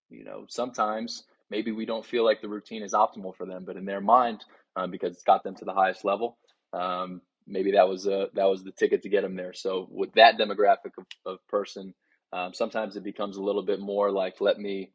[0.10, 3.78] you know sometimes maybe we don't feel like the routine is optimal for them but
[3.78, 4.44] in their mind
[4.76, 6.38] um, because it's got them to the highest level
[6.74, 9.54] um, maybe that was a that was the ticket to get them there.
[9.54, 11.94] So with that demographic of, of person
[12.34, 14.92] um, sometimes it becomes a little bit more like, let me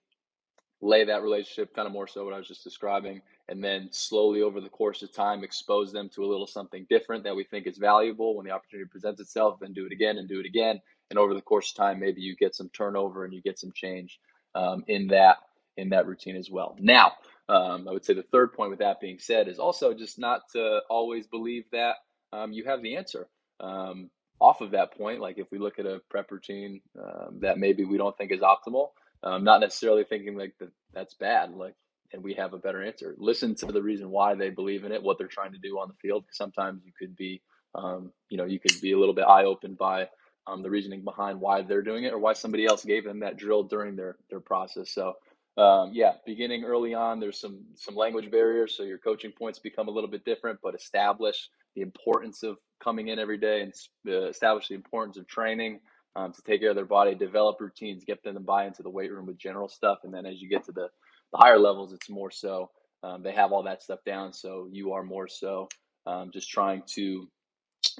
[0.80, 4.42] lay that relationship kind of more so what I was just describing, and then slowly
[4.42, 7.66] over the course of time expose them to a little something different that we think
[7.66, 10.80] is valuable when the opportunity presents itself, then do it again and do it again.
[11.10, 13.72] And over the course of time, maybe you get some turnover and you get some
[13.72, 14.20] change
[14.54, 15.38] um, in that
[15.76, 16.76] in that routine as well.
[16.80, 17.12] Now,
[17.48, 20.42] um, I would say the third point with that being said is also just not
[20.54, 21.94] to always believe that
[22.32, 23.28] um, you have the answer.
[23.60, 27.58] Um, off of that point, like if we look at a prep routine um, that
[27.58, 28.90] maybe we don't think is optimal,
[29.22, 31.74] um, not necessarily thinking like that that's bad, like
[32.12, 33.14] and we have a better answer.
[33.18, 35.88] Listen to the reason why they believe in it, what they're trying to do on
[35.88, 36.24] the field.
[36.30, 37.42] Sometimes you could be,
[37.74, 40.08] um, you know, you could be a little bit eye opened by
[40.46, 43.36] um, the reasoning behind why they're doing it or why somebody else gave them that
[43.36, 44.92] drill during their their process.
[44.92, 45.14] So.
[45.56, 49.88] Um, yeah, beginning early on, there's some some language barriers, so your coaching points become
[49.88, 50.60] a little bit different.
[50.62, 53.72] But establish the importance of coming in every day and
[54.08, 55.80] uh, establish the importance of training
[56.16, 58.90] um, to take care of their body, develop routines, get them to buy into the
[58.90, 59.98] weight room with general stuff.
[60.04, 60.88] And then as you get to the,
[61.32, 62.70] the higher levels, it's more so
[63.02, 64.32] um, they have all that stuff down.
[64.32, 65.68] So you are more so
[66.06, 67.28] um, just trying to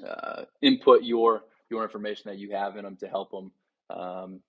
[0.07, 3.53] uh, input your your information that you have in them to help them,
[3.91, 4.41] um,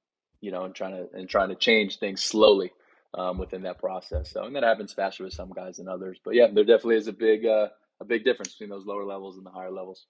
[0.42, 2.72] you know, and trying to and trying to change things slowly
[3.14, 4.32] um, within that process.
[4.32, 6.20] So and that happens faster with some guys than others.
[6.24, 7.70] But yeah, there definitely is a big uh,
[8.02, 10.06] a big difference between those lower levels and the higher levels.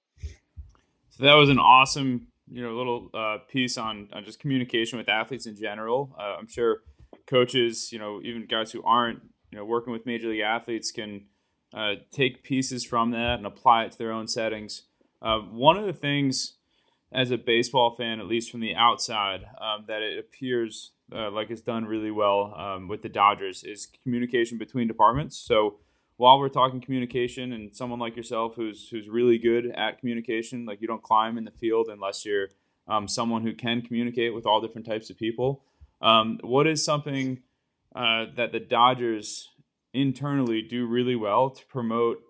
[1.09, 5.09] So that was an awesome, you know, little uh, piece on, on just communication with
[5.09, 6.15] athletes in general.
[6.19, 6.83] Uh, I'm sure
[7.27, 9.21] coaches, you know, even guys who aren't,
[9.51, 11.25] you know, working with major league athletes can
[11.73, 14.83] uh, take pieces from that and apply it to their own settings.
[15.21, 16.53] Uh, one of the things
[17.11, 21.49] as a baseball fan, at least from the outside, um, that it appears uh, like
[21.49, 25.37] it's done really well um, with the Dodgers is communication between departments.
[25.37, 25.77] So
[26.19, 30.81] while we're talking communication and someone like yourself who's who's really good at communication, like
[30.81, 32.49] you don't climb in the field unless you're
[32.89, 35.63] um, someone who can communicate with all different types of people.
[36.01, 37.39] Um, what is something
[37.95, 39.47] uh, that the Dodgers
[39.93, 42.21] internally do really well to promote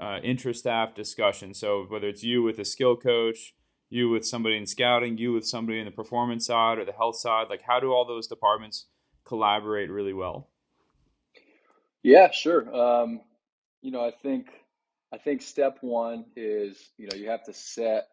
[0.00, 1.54] uh, intra-staff discussion?
[1.54, 3.54] So whether it's you with a skill coach,
[3.88, 7.16] you with somebody in scouting, you with somebody in the performance side or the health
[7.16, 8.86] side, like how do all those departments
[9.24, 10.48] collaborate really well?
[12.02, 12.74] Yeah, sure.
[12.74, 13.20] Um,
[13.82, 14.48] you know, I think
[15.12, 18.08] I think step one is you know you have to set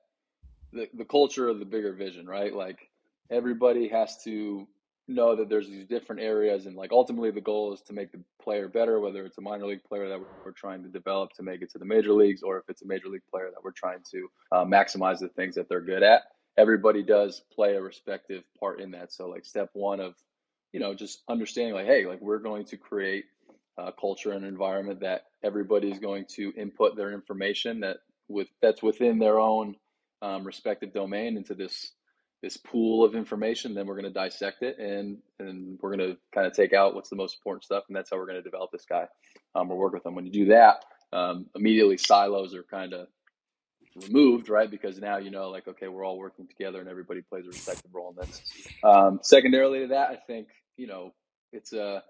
[0.71, 2.53] the the culture of the bigger vision, right?
[2.53, 2.89] Like
[3.29, 4.67] everybody has to
[5.07, 8.19] know that there's these different areas and like ultimately the goal is to make the
[8.41, 11.61] player better whether it's a minor league player that we're trying to develop to make
[11.61, 13.99] it to the major leagues or if it's a major league player that we're trying
[14.11, 16.23] to uh, maximize the things that they're good at
[16.57, 20.15] everybody does play a respective part in that so like step one of
[20.73, 23.25] you know just understanding like hey like we're going to create
[23.77, 29.19] a culture and environment that everybody's going to input their information that with that's within
[29.19, 29.75] their own
[30.21, 31.91] um, respective domain into this
[32.41, 33.73] this pool of information.
[33.73, 36.95] Then we're going to dissect it and and we're going to kind of take out
[36.95, 39.05] what's the most important stuff, and that's how we're going to develop this guy
[39.55, 40.15] um, or work with them.
[40.15, 40.83] When you do that,
[41.13, 43.07] um, immediately silos are kind of
[43.95, 44.69] removed, right?
[44.69, 47.93] Because now you know, like, okay, we're all working together, and everybody plays a respective
[47.93, 48.41] role in this.
[48.83, 51.13] Um, secondarily to that, I think you know
[51.51, 52.03] it's a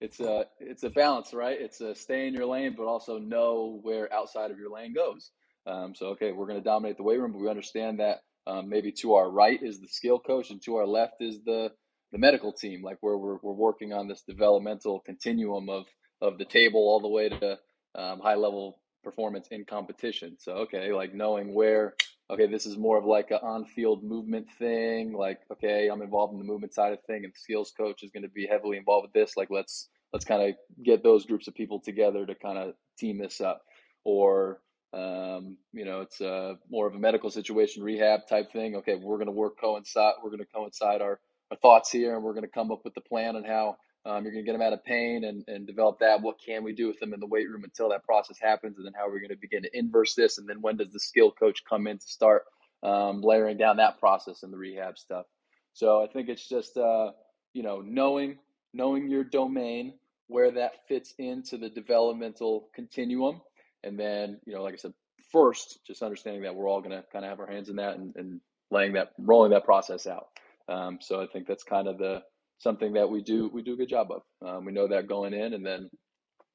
[0.00, 1.56] it's a it's a balance, right?
[1.60, 5.30] It's a stay in your lane, but also know where outside of your lane goes.
[5.66, 8.68] Um, so okay, we're going to dominate the weight room, but we understand that um,
[8.68, 11.72] maybe to our right is the skill coach, and to our left is the
[12.12, 15.86] the medical team, like where we're we're working on this developmental continuum of
[16.20, 17.58] of the table all the way to
[17.94, 20.36] um, high level performance in competition.
[20.38, 21.94] So okay, like knowing where
[22.30, 25.12] okay, this is more of like an on field movement thing.
[25.12, 28.10] Like okay, I'm involved in the movement side of thing, and the skills coach is
[28.10, 29.36] going to be heavily involved with this.
[29.36, 33.18] Like let's let's kind of get those groups of people together to kind of team
[33.18, 33.62] this up,
[34.04, 34.60] or
[34.92, 38.76] um, you know, it's uh, more of a medical situation, rehab type thing.
[38.76, 40.14] Okay, we're going to work coincide.
[40.22, 42.94] We're going to coincide our, our thoughts here, and we're going to come up with
[42.94, 45.66] the plan on how um, you're going to get them out of pain and, and
[45.66, 46.22] develop that.
[46.22, 48.86] What can we do with them in the weight room until that process happens, and
[48.86, 51.00] then how are we going to begin to inverse this, and then when does the
[51.00, 52.44] skill coach come in to start
[52.82, 55.26] um, layering down that process and the rehab stuff.
[55.72, 57.10] So I think it's just uh,
[57.52, 58.38] you know knowing
[58.72, 59.94] knowing your domain,
[60.28, 63.40] where that fits into the developmental continuum
[63.86, 64.94] and then, you know, like I said,
[65.30, 67.96] first, just understanding that we're all going to kind of have our hands in that
[67.96, 68.40] and, and
[68.70, 70.26] laying that, rolling that process out.
[70.68, 72.22] Um, so I think that's kind of the
[72.58, 74.22] something that we do we do a good job of.
[74.46, 75.90] Um, we know that going in, and then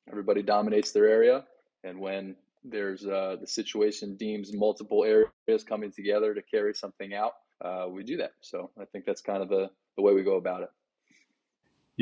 [0.09, 1.45] everybody dominates their area.
[1.83, 7.33] And when there's uh, the situation deems multiple areas coming together to carry something out,
[7.63, 8.33] uh, we do that.
[8.41, 10.69] So I think that's kind of the the way we go about it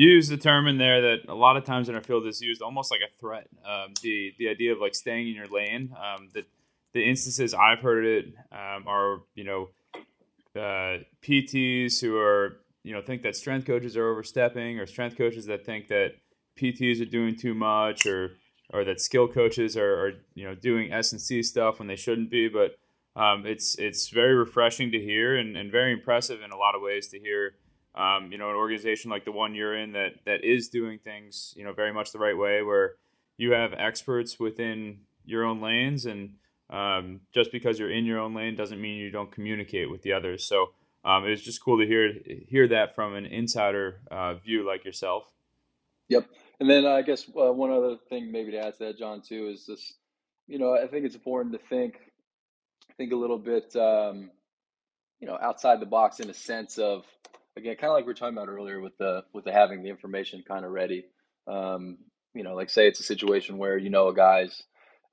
[0.00, 2.62] use the term in there that a lot of times in our field is used
[2.62, 3.48] almost like a threat.
[3.64, 5.94] Um, the the idea of like staying in your lane.
[5.96, 6.44] Um, the
[6.92, 9.68] the instances I've heard it um, are you know
[10.56, 15.46] uh, PTs who are you know think that strength coaches are overstepping, or strength coaches
[15.46, 16.12] that think that
[16.58, 18.32] PTs are doing too much, or
[18.72, 21.96] or that skill coaches are, are you know doing S and C stuff when they
[21.96, 22.48] shouldn't be.
[22.48, 22.78] But
[23.20, 26.82] um, it's it's very refreshing to hear and, and very impressive in a lot of
[26.82, 27.54] ways to hear
[27.94, 31.52] um, you know, an organization like the one you're in that that is doing things,
[31.56, 32.94] you know, very much the right way, where
[33.36, 36.34] you have experts within your own lanes, and
[36.70, 40.12] um, just because you're in your own lane doesn't mean you don't communicate with the
[40.12, 40.44] others.
[40.44, 40.72] So
[41.04, 42.12] um, it was just cool to hear
[42.48, 45.24] hear that from an insider uh, view like yourself.
[46.08, 46.26] Yep,
[46.58, 49.48] and then I guess uh, one other thing maybe to add to that, John, too,
[49.48, 49.94] is this.
[50.46, 52.00] You know, I think it's important to think
[53.00, 54.30] think a little bit, um,
[55.20, 57.04] you know, outside the box in a sense of
[57.56, 59.88] again, kind of like we are talking about earlier with the with the having the
[59.88, 61.06] information kind of ready.
[61.46, 61.98] Um,
[62.34, 64.62] you know, like say it's a situation where you know a guy's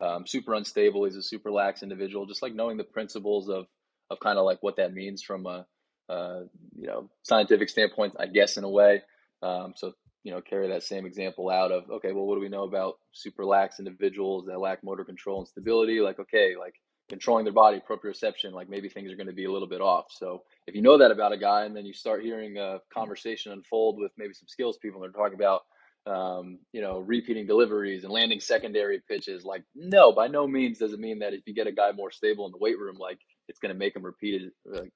[0.01, 2.25] um, super unstable, he's a super lax individual.
[2.25, 3.67] Just like knowing the principles of
[4.09, 5.65] of kind of like what that means from a
[6.09, 6.41] uh,
[6.75, 9.01] you know scientific standpoint, I guess in a way.
[9.41, 9.93] Um, so
[10.23, 12.95] you know, carry that same example out of okay, well, what do we know about
[13.13, 16.01] super lax individuals that lack motor control and stability?
[16.01, 16.75] Like okay, like
[17.09, 20.07] controlling their body, proprioception, like maybe things are going to be a little bit off.
[20.09, 23.51] So if you know that about a guy, and then you start hearing a conversation
[23.53, 25.61] unfold with maybe some skills people, and they're talking about,
[26.05, 29.45] um, you know, repeating deliveries and landing secondary pitches.
[29.45, 32.11] Like, no, by no means does it mean that if you get a guy more
[32.11, 34.91] stable in the weight room, like it's going to make him repeat it, like,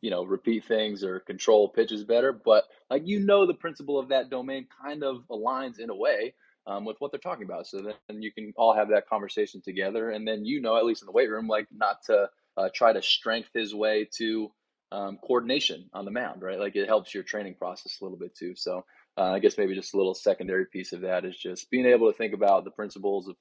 [0.00, 2.32] you know, repeat things or control pitches better.
[2.32, 6.34] But like, you know, the principle of that domain kind of aligns in a way
[6.66, 7.66] um, with what they're talking about.
[7.66, 11.02] So then you can all have that conversation together, and then you know, at least
[11.02, 14.52] in the weight room, like not to uh, try to strength his way to
[14.92, 16.58] um, coordination on the mound, right?
[16.58, 18.54] Like it helps your training process a little bit too.
[18.56, 18.84] So
[19.16, 22.10] uh, I guess maybe just a little secondary piece of that is just being able
[22.10, 23.36] to think about the principles of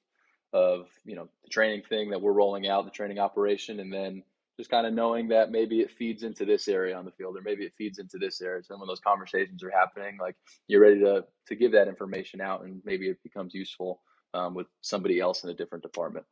[0.54, 4.24] of you know the training thing that we're rolling out, the training operation, and then
[4.58, 7.42] just kind of knowing that maybe it feeds into this area on the field or
[7.42, 8.64] maybe it feeds into this area.
[8.64, 10.36] So when those conversations are happening, like
[10.68, 14.02] you're ready to to give that information out, and maybe it becomes useful
[14.34, 16.26] um, with somebody else in a different department.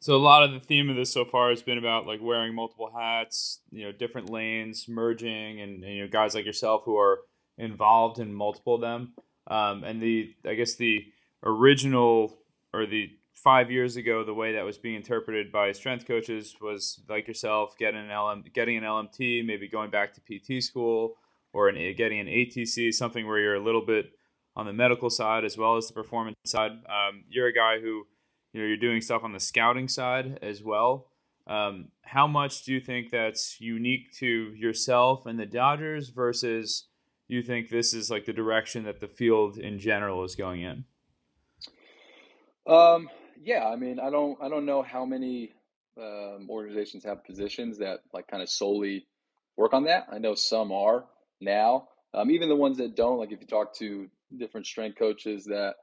[0.00, 2.54] So a lot of the theme of this so far has been about like wearing
[2.54, 6.96] multiple hats, you know, different lanes, merging, and, and you know guys like yourself who
[6.96, 7.20] are
[7.58, 9.12] involved in multiple of them.
[9.46, 11.04] Um, and the I guess the
[11.44, 12.38] original
[12.72, 13.10] or the
[13.42, 17.76] five years ago, the way that was being interpreted by strength coaches was like yourself
[17.78, 21.16] getting an LM, getting an LMT, maybe going back to PT school
[21.52, 24.12] or an, getting an ATC, something where you're a little bit
[24.56, 26.72] on the medical side as well as the performance side.
[26.72, 28.06] Um, you're a guy who,
[28.52, 31.06] you know, you're doing stuff on the scouting side as well.
[31.46, 36.88] Um, how much do you think that's unique to yourself and the Dodgers versus
[37.26, 40.84] you think this is like the direction that the field in general is going in?
[42.66, 43.08] Um,
[43.42, 45.52] yeah, I mean, I don't, I don't know how many
[45.98, 49.06] um, organizations have positions that like kind of solely
[49.56, 50.06] work on that.
[50.12, 51.04] I know some are
[51.40, 51.88] now.
[52.12, 55.74] Um, even the ones that don't, like if you talk to different strength coaches that,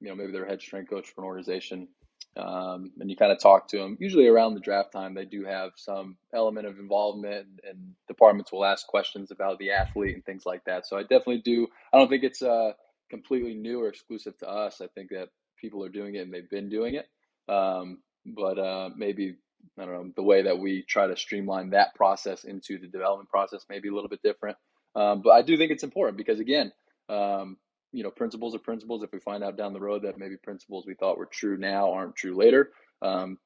[0.00, 1.88] you know, maybe they're head strength coach for an organization,
[2.36, 3.96] um, and you kind of talk to them.
[3.98, 8.64] Usually around the draft time, they do have some element of involvement, and departments will
[8.64, 10.86] ask questions about the athlete and things like that.
[10.86, 11.66] So I definitely do.
[11.92, 12.72] I don't think it's uh,
[13.08, 14.82] completely new or exclusive to us.
[14.82, 15.28] I think that
[15.66, 17.08] people are doing it and they've been doing it.
[17.52, 19.36] Um, but uh, maybe
[19.78, 23.28] I don't know the way that we try to streamline that process into the development
[23.28, 24.56] process may be a little bit different.
[24.94, 26.72] Um, but I do think it's important because again,
[27.08, 27.56] um,
[27.92, 29.02] you know, principles are principles.
[29.02, 31.92] If we find out down the road that maybe principles we thought were true now
[31.92, 32.70] aren't true later,
[33.02, 33.38] um,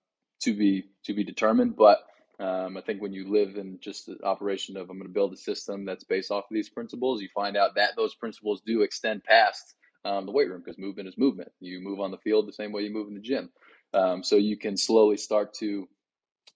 [0.42, 1.76] to be to be determined.
[1.76, 2.00] But
[2.38, 5.32] um, I think when you live in just the operation of I'm going to build
[5.32, 8.82] a system that's based off of these principles, you find out that those principles do
[8.82, 11.50] extend past um, the weight room because movement is movement.
[11.60, 13.50] You move on the field the same way you move in the gym.
[13.92, 15.88] Um, so you can slowly start to,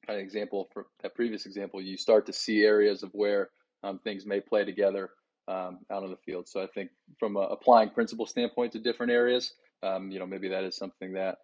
[0.08, 3.50] an example for that previous example, you start to see areas of where
[3.82, 5.10] um, things may play together
[5.48, 6.48] um, out on the field.
[6.48, 10.64] So I think from applying principle standpoint to different areas, um, you know, maybe that
[10.64, 11.36] is something that,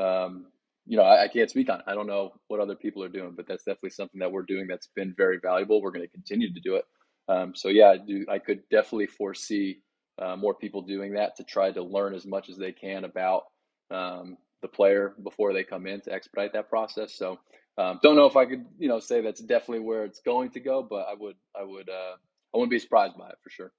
[0.00, 0.46] um,
[0.86, 1.82] you know, I, I, can't speak on.
[1.86, 4.66] I don't know what other people are doing, but that's definitely something that we're doing
[4.68, 5.82] that's been very valuable.
[5.82, 6.84] We're going to continue to do it.
[7.28, 8.24] Um, so yeah, I do.
[8.28, 9.80] I could definitely foresee
[10.18, 13.44] uh, more people doing that to try to learn as much as they can about
[13.90, 17.14] um, the player before they come in to expedite that process.
[17.14, 17.38] So
[17.78, 20.60] um, don't know if I could, you know, say that's definitely where it's going to
[20.60, 22.16] go, but I would, I would, uh,
[22.54, 23.72] I wouldn't be surprised by it for sure.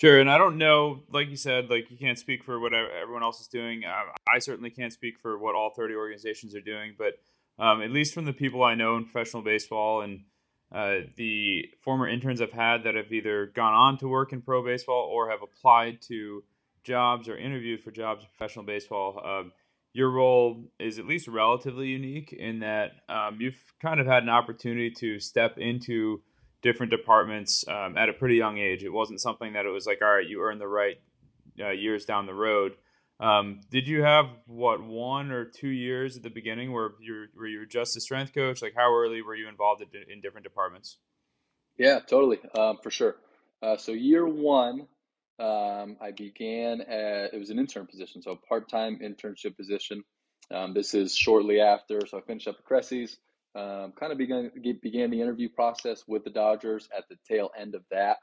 [0.00, 3.22] Sure, and I don't know, like you said, like you can't speak for what everyone
[3.22, 3.84] else is doing.
[3.84, 7.14] I certainly can't speak for what all 30 organizations are doing, but
[7.58, 10.24] um, at least from the people I know in professional baseball and
[10.74, 14.64] uh, the former interns I've had that have either gone on to work in pro
[14.64, 16.42] baseball or have applied to
[16.82, 19.20] jobs or interviewed for jobs in professional baseball.
[19.24, 19.52] Um,
[19.92, 24.30] your role is at least relatively unique in that um, you've kind of had an
[24.30, 26.22] opportunity to step into
[26.62, 28.82] different departments um, at a pretty young age.
[28.82, 30.96] It wasn't something that it was like, all right, you earn the right
[31.60, 32.72] uh, years down the road.
[33.22, 37.46] Um, did you have what one or two years at the beginning where you were
[37.46, 38.60] you just a strength coach?
[38.60, 40.98] Like how early were you involved in, in different departments?
[41.78, 43.14] Yeah, totally, um, for sure.
[43.62, 44.88] Uh, so year one,
[45.38, 50.02] um, I began at it was an intern position, so a part time internship position.
[50.50, 53.18] Um, this is shortly after, so I finished up at Cressey's.
[53.54, 54.50] Um, kind of began
[54.82, 58.16] began the interview process with the Dodgers at the tail end of that.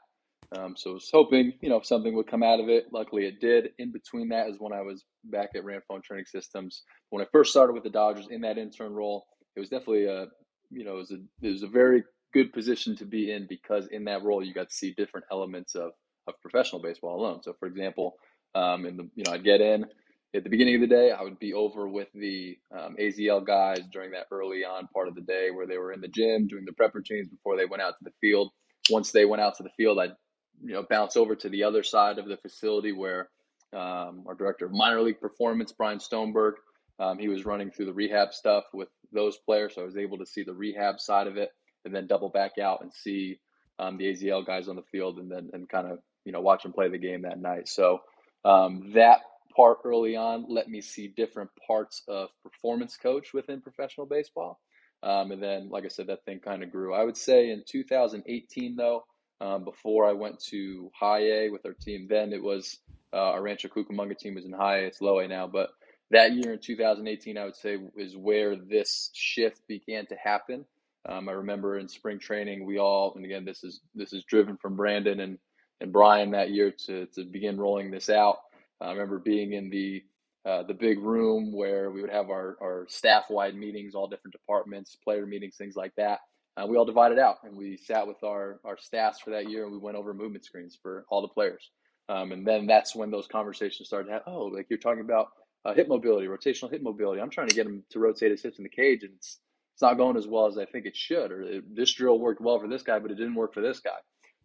[0.56, 2.86] Um, so I was hoping, you know, something would come out of it.
[2.92, 3.70] Luckily, it did.
[3.78, 6.82] In between that is when I was back at Ranfone Training Systems.
[7.10, 10.26] When I first started with the Dodgers in that intern role, it was definitely a,
[10.70, 13.86] you know, it was a, it was a very good position to be in because
[13.88, 15.92] in that role you got to see different elements of
[16.26, 17.42] of professional baseball alone.
[17.42, 18.14] So, for example,
[18.54, 19.86] um, in the you know I'd get in
[20.34, 23.80] at the beginning of the day, I would be over with the um, AZL guys
[23.92, 26.64] during that early on part of the day where they were in the gym doing
[26.64, 28.50] the prep routines before they went out to the field.
[28.90, 30.12] Once they went out to the field, I'd
[30.62, 33.28] you know bounce over to the other side of the facility where
[33.72, 36.54] um, our director of minor league performance, Brian Stoneberg,
[36.98, 40.18] um, he was running through the rehab stuff with those players, so I was able
[40.18, 41.50] to see the rehab side of it,
[41.84, 43.38] and then double back out and see
[43.78, 46.62] um, the AZL guys on the field, and then and kind of you know watch
[46.62, 47.68] them play the game that night.
[47.68, 48.00] So
[48.44, 49.20] um, that
[49.56, 54.60] part early on let me see different parts of performance coach within professional baseball.
[55.02, 56.92] Um, and then, like I said, that thing kind of grew.
[56.94, 59.04] I would say in 2018, though,
[59.40, 62.78] um, before I went to high A with our team, then it was
[63.12, 64.82] uh, our Rancho Cucamonga team was in high A.
[64.84, 65.70] It's low A now, but
[66.10, 70.64] that year in 2018, I would say is where this shift began to happen.
[71.08, 74.56] Um, I remember in spring training, we all, and again, this is this is driven
[74.58, 75.38] from Brandon and
[75.80, 78.38] and Brian that year to to begin rolling this out.
[78.80, 80.02] I remember being in the
[80.44, 84.32] uh, the big room where we would have our, our staff wide meetings, all different
[84.32, 86.20] departments, player meetings, things like that.
[86.56, 89.64] Uh, we all divided out and we sat with our, our staffs for that year
[89.64, 91.70] and we went over movement screens for all the players.
[92.08, 95.28] Um, and then that's when those conversations started to have, oh, like you're talking about
[95.64, 97.20] uh, hip mobility, rotational hip mobility.
[97.20, 99.38] I'm trying to get him to rotate his hips in the cage and it's,
[99.74, 101.30] it's not going as well as I think it should.
[101.30, 103.80] Or it, this drill worked well for this guy, but it didn't work for this
[103.80, 103.98] guy.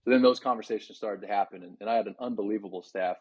[0.03, 1.63] So then those conversations started to happen.
[1.63, 3.17] And, and I had an unbelievable staff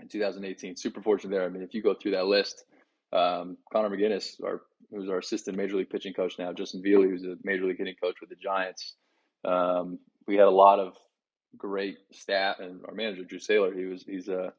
[0.00, 0.76] in 2018.
[0.76, 1.44] Super fortunate there.
[1.44, 2.64] I mean, if you go through that list,
[3.12, 7.24] um, Connor McGuiness, our who's our assistant major league pitching coach now, Justin Viele, who's
[7.24, 8.94] a major league hitting coach with the Giants.
[9.44, 10.94] Um, we had a lot of
[11.56, 14.52] great staff, and our manager Drew Saylor, he was he's a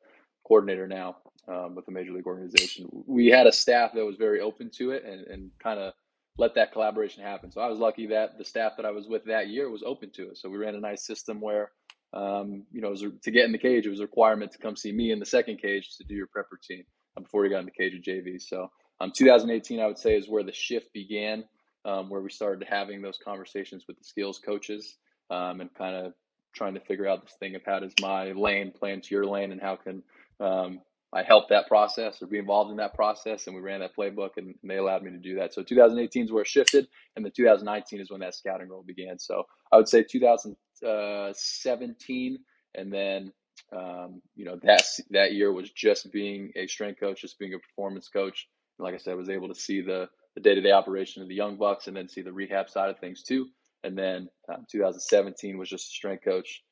[0.46, 2.88] coordinator now um, with a major league organization.
[3.08, 5.94] We had a staff that was very open to it and, and kind of
[6.38, 7.52] let that collaboration happen.
[7.52, 10.12] So I was lucky that the staff that I was with that year was open
[10.16, 10.38] to it.
[10.38, 11.72] So we ran a nice system where,
[12.14, 14.76] um, you know, was, to get in the cage, it was a requirement to come
[14.76, 16.86] see me in the second cage to do your prep routine
[17.22, 18.42] before you got in the cage with JV.
[18.42, 21.46] So um, 2018, I would say, is where the shift began,
[21.86, 24.98] um, where we started having those conversations with the skills coaches
[25.30, 26.14] um, and kind of
[26.54, 29.52] trying to figure out this thing of how does my lane play into your lane
[29.52, 30.04] and how can
[30.40, 30.80] um,
[31.14, 34.38] I help that process or be involved in that process, and we ran that playbook,
[34.38, 35.54] and they allowed me to do that.
[35.54, 39.20] So 2018 is where it shifted, and the 2019 is when that scouting role began.
[39.20, 42.40] So I would say 2017,
[42.76, 43.32] and then
[43.76, 47.60] um, you know that that year was just being a strength coach, just being a
[47.60, 48.48] performance coach.
[48.78, 51.22] And like I said, I was able to see the the day to day operation
[51.22, 53.48] of the young bucks, and then see the rehab side of things too.
[53.84, 56.64] And then um, 2017 was just a strength coach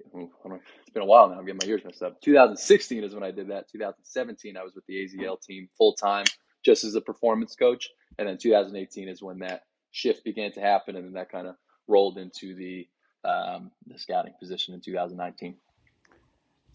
[0.00, 1.38] it's been a while now.
[1.38, 2.20] I'm getting my years messed up.
[2.20, 3.68] 2016 is when I did that.
[3.70, 6.24] 2017, I was with the AZL team full time,
[6.64, 7.88] just as a performance coach.
[8.18, 9.62] And then 2018 is when that
[9.92, 11.56] shift began to happen, and then that kind of
[11.88, 12.86] rolled into the
[13.24, 15.56] um, the scouting position in 2019.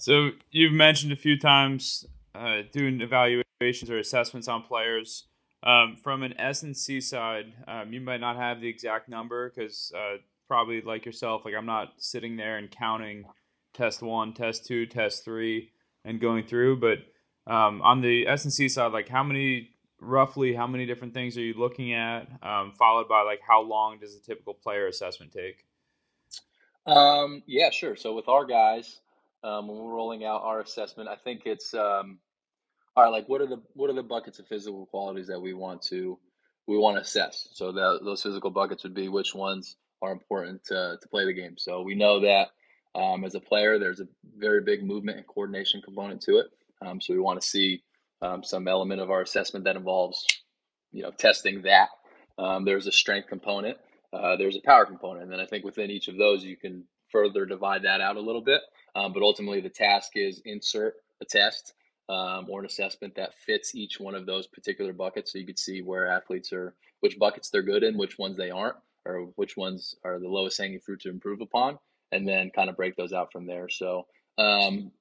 [0.01, 5.27] So you've mentioned a few times uh, doing evaluations or assessments on players.
[5.61, 9.51] Um, from an S and C side, um, you might not have the exact number
[9.51, 13.25] because uh, probably like yourself, like I'm not sitting there and counting
[13.75, 15.69] test one, test two, test three,
[16.03, 16.79] and going through.
[16.79, 16.97] But
[17.45, 21.37] um, on the S and C side, like how many roughly how many different things
[21.37, 22.23] are you looking at?
[22.41, 25.63] Um, followed by like how long does a typical player assessment take?
[26.87, 27.95] Um, yeah, sure.
[27.95, 28.99] So with our guys,
[29.43, 32.19] um, when we're rolling out our assessment, I think it's um,
[32.95, 33.09] all right.
[33.09, 36.19] Like, what are the what are the buckets of physical qualities that we want to
[36.67, 37.47] we want to assess?
[37.53, 41.33] So that those physical buckets would be which ones are important to, to play the
[41.33, 41.57] game.
[41.57, 42.49] So we know that
[42.95, 46.47] um, as a player, there's a very big movement and coordination component to it.
[46.85, 47.83] Um, so we want to see
[48.21, 50.25] um, some element of our assessment that involves,
[50.91, 51.89] you know, testing that.
[52.37, 53.77] Um, there's a strength component.
[54.11, 56.83] Uh, there's a power component, and then I think within each of those, you can
[57.11, 58.61] further divide that out a little bit.
[58.95, 61.73] Um, but ultimately, the task is insert a test
[62.09, 65.59] um, or an assessment that fits each one of those particular buckets, so you could
[65.59, 69.57] see where athletes are, which buckets they're good in, which ones they aren't or which
[69.57, 71.79] ones are the lowest hanging fruit to improve upon,
[72.11, 73.69] and then kind of break those out from there.
[73.69, 74.05] So,
[74.37, 74.91] um,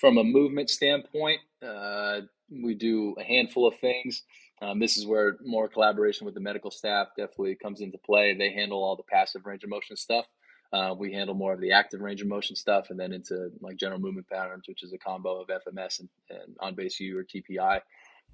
[0.00, 2.20] from a movement standpoint, uh,
[2.50, 4.22] we do a handful of things.
[4.62, 8.34] Um, this is where more collaboration with the medical staff definitely comes into play.
[8.34, 10.26] They handle all the passive range of motion stuff.
[10.72, 13.76] Uh, we handle more of the active range of motion stuff, and then into like
[13.76, 17.24] general movement patterns, which is a combo of FMS and, and on base U or
[17.24, 17.80] TPI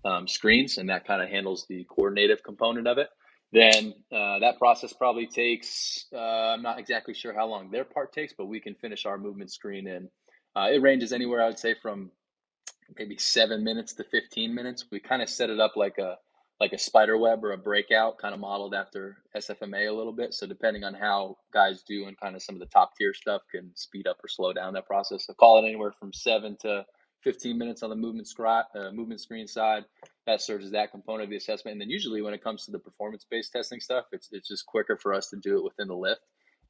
[0.05, 3.09] um, screens, and that kind of handles the coordinative component of it.
[3.53, 6.18] Then uh, that process probably takes uh,
[6.55, 9.53] i'm not exactly sure how long their part takes but we can finish our movement
[9.53, 10.09] screen in.
[10.57, 12.11] Uh, it ranges anywhere i would say from
[12.99, 14.85] maybe seven minutes to 15 minutes.
[14.91, 16.18] We kind of set it up like a
[16.61, 20.32] like a spider web or a breakout kind of modeled after sfma a little bit
[20.34, 23.42] so depending on how guys do and kind of some of the top tier stuff
[23.50, 26.84] can speed up or slow down that process so call it anywhere from seven to
[27.22, 29.84] 15 minutes on the movement, screen, uh, movement screen side.
[30.26, 31.74] That serves as that component of the assessment.
[31.74, 34.66] And then usually when it comes to the performance based testing stuff, it's, it's just
[34.66, 36.20] quicker for us to do it within the lift.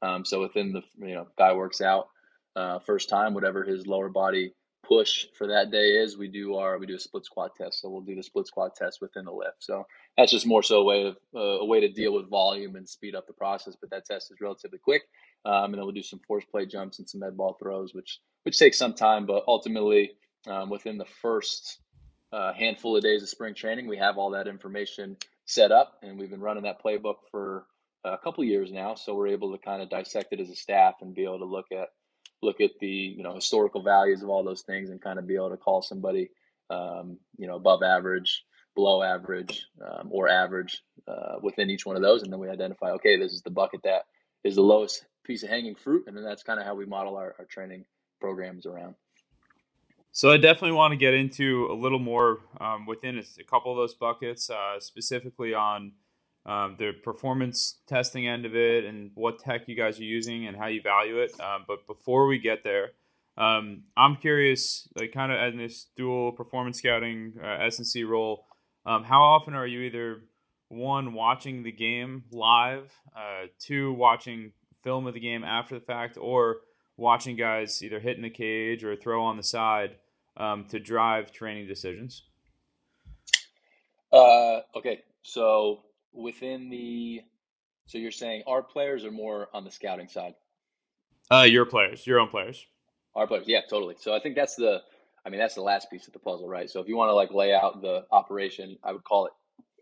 [0.01, 2.07] Um, so within the, you know, guy works out
[2.55, 4.53] uh, first time, whatever his lower body
[4.83, 7.81] push for that day is, we do our, we do a split squat test.
[7.81, 9.63] So we'll do the split squat test within the lift.
[9.63, 9.85] So
[10.17, 12.87] that's just more so a way of, uh, a way to deal with volume and
[12.87, 13.75] speed up the process.
[13.79, 15.03] But that test is relatively quick.
[15.45, 18.19] Um, and then we'll do some force plate jumps and some med ball throws, which,
[18.43, 20.11] which takes some time, but ultimately,
[20.47, 21.79] um, within the first
[22.33, 23.87] uh, handful of days of spring training.
[23.87, 27.67] We have all that information set up, and we've been running that playbook for
[28.03, 28.95] a couple years now.
[28.95, 31.45] So we're able to kind of dissect it as a staff and be able to
[31.45, 31.89] look at
[32.43, 35.35] look at the you know historical values of all those things and kind of be
[35.35, 36.29] able to call somebody
[36.69, 38.43] um, you know above average
[38.75, 42.23] below average um, or average uh, within each one of those.
[42.23, 44.03] And then we identify okay this is the bucket that
[44.43, 46.05] is the lowest piece of hanging fruit.
[46.07, 47.85] And then that's kind of how we model our, our training
[48.19, 48.95] programs around.
[50.11, 53.71] So I definitely want to get into a little more um, within a, a, couple
[53.71, 55.93] of those buckets, uh, specifically on
[56.45, 60.57] um, the performance testing end of it and what tech you guys are using and
[60.57, 61.31] how you value it.
[61.39, 62.91] Um, but before we get there,
[63.37, 68.45] um, I'm curious, like kind of in this dual performance scouting uh, S&C role,
[68.85, 70.23] um, how often are you either
[70.67, 74.51] one watching the game live, uh, two watching
[74.83, 76.57] film of the game after the fact, or
[76.97, 79.95] watching guys either hit in the cage or throw on the side
[80.37, 82.23] um, to drive training decisions?
[84.11, 85.83] Uh, okay, so
[86.13, 87.21] within the,
[87.85, 90.35] so you're saying our players are more on the scouting side.
[91.31, 92.65] Uh, your players, your own players.
[93.15, 93.95] Our players, yeah, totally.
[93.99, 94.81] So I think that's the,
[95.25, 96.69] I mean, that's the last piece of the puzzle, right?
[96.69, 99.33] So if you want to like lay out the operation, I would call it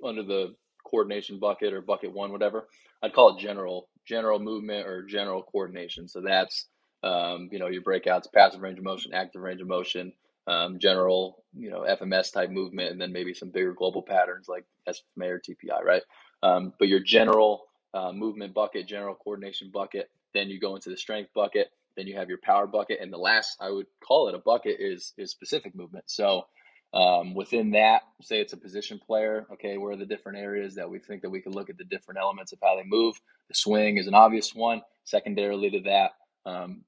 [0.05, 0.55] under the
[0.85, 2.67] coordination bucket or bucket one, whatever.
[3.01, 6.07] I'd call it general, general movement or general coordination.
[6.07, 6.67] So that's,
[7.03, 10.13] um, you know, your breakouts, passive range of motion, active range of motion,
[10.51, 14.65] um, general, you know, FMS type movement, and then maybe some bigger global patterns like
[14.91, 16.03] SMA or TPI, right?
[16.43, 20.97] Um, but your general uh, movement bucket, general coordination bucket, then you go into the
[20.97, 24.35] strength bucket, then you have your power bucket, and the last I would call it
[24.35, 26.05] a bucket is is specific movement.
[26.07, 26.45] So
[26.93, 29.47] um, within that, say it's a position player.
[29.53, 31.85] Okay, where are the different areas that we think that we can look at the
[31.85, 33.15] different elements of how they move?
[33.47, 34.81] The swing is an obvious one.
[35.05, 36.11] Secondarily to that,
[36.45, 36.83] um,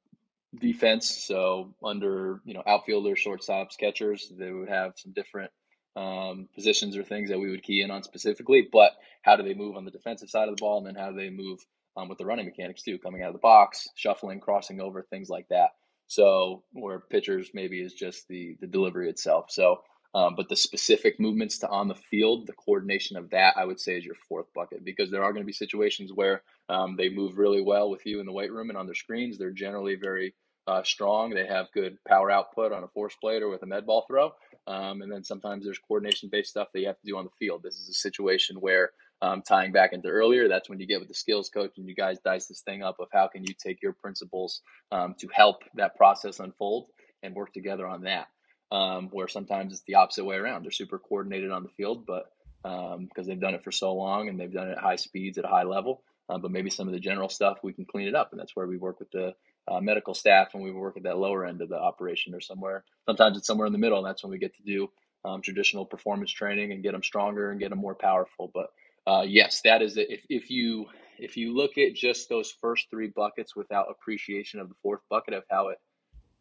[0.60, 1.10] defense.
[1.26, 5.52] So under you know outfielders, shortstops, catchers, they would have some different
[5.96, 8.68] um, positions or things that we would key in on specifically.
[8.72, 11.12] But how do they move on the defensive side of the ball, and then how
[11.12, 11.60] do they move
[11.98, 15.30] um, with the running mechanics too, coming out of the box, shuffling, crossing over, things
[15.30, 15.70] like that.
[16.08, 19.48] So where pitchers maybe is just the the delivery itself.
[19.50, 19.82] So.
[20.16, 23.80] Um, but the specific movements to on the field, the coordination of that, I would
[23.80, 27.10] say, is your fourth bucket because there are going to be situations where um, they
[27.10, 29.40] move really well with you in the weight room and on their screens.
[29.40, 30.36] They're generally very
[30.68, 31.32] uh, strong.
[31.32, 34.34] They have good power output on a force plate or with a med ball throw.
[34.66, 37.32] Um, and then sometimes there's coordination based stuff that you have to do on the
[37.38, 37.64] field.
[37.64, 38.92] This is a situation where
[39.22, 41.96] um, tying back into earlier, that's when you get with the skills coach and you
[41.96, 44.62] guys dice this thing up of how can you take your principles
[44.92, 46.88] um, to help that process unfold
[47.22, 48.28] and work together on that.
[48.72, 50.64] Um, where sometimes it's the opposite way around.
[50.64, 52.32] They're super coordinated on the field, but
[52.64, 55.38] because um, they've done it for so long and they've done it at high speeds
[55.38, 58.08] at a high level, uh, but maybe some of the general stuff we can clean
[58.08, 59.36] it up, and that's where we work with the
[59.68, 62.84] uh, medical staff when we work at that lower end of the operation or somewhere.
[63.06, 64.90] Sometimes it's somewhere in the middle, and that's when we get to do
[65.26, 68.52] um, traditional performance training and get them stronger and get them more powerful.
[68.54, 68.68] But
[69.08, 70.10] uh, yes, that is it.
[70.10, 70.88] If, if you
[71.20, 75.34] if you look at just those first three buckets without appreciation of the fourth bucket
[75.34, 75.78] of how it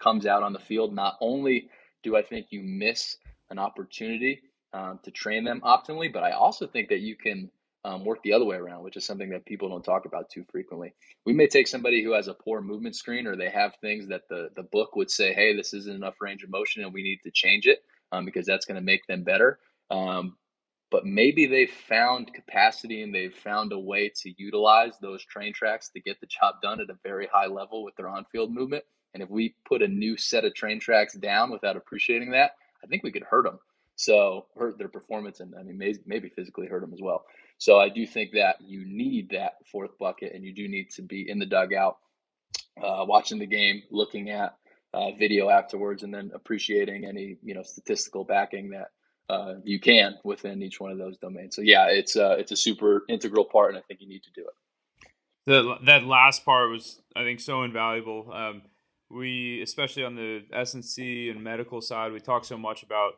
[0.00, 1.68] comes out on the field, not only
[2.02, 3.16] do I think you miss
[3.50, 4.40] an opportunity
[4.72, 7.50] um, to train them optimally, but I also think that you can
[7.84, 10.44] um, work the other way around, which is something that people don't talk about too
[10.50, 10.94] frequently.
[11.26, 14.22] We may take somebody who has a poor movement screen or they have things that
[14.28, 17.20] the, the book would say, hey, this isn't enough range of motion and we need
[17.24, 19.58] to change it um, because that's going to make them better.
[19.90, 20.36] Um,
[20.92, 25.88] but maybe they've found capacity and they've found a way to utilize those train tracks
[25.88, 28.84] to get the job done at a very high level with their on field movement.
[29.14, 32.52] And if we put a new set of train tracks down without appreciating that,
[32.84, 33.58] I think we could hurt them.
[33.96, 37.24] So hurt their performance and I mean maybe, maybe physically hurt them as well.
[37.62, 41.02] So I do think that you need that fourth bucket, and you do need to
[41.02, 41.96] be in the dugout,
[42.82, 44.56] uh, watching the game, looking at
[44.92, 48.88] uh, video afterwards, and then appreciating any you know statistical backing that
[49.32, 51.54] uh, you can within each one of those domains.
[51.54, 54.32] So yeah, it's uh, it's a super integral part, and I think you need to
[54.34, 55.08] do it.
[55.46, 58.28] The, that last part was, I think, so invaluable.
[58.34, 58.62] Um,
[59.08, 63.12] we, especially on the S and C and medical side, we talk so much about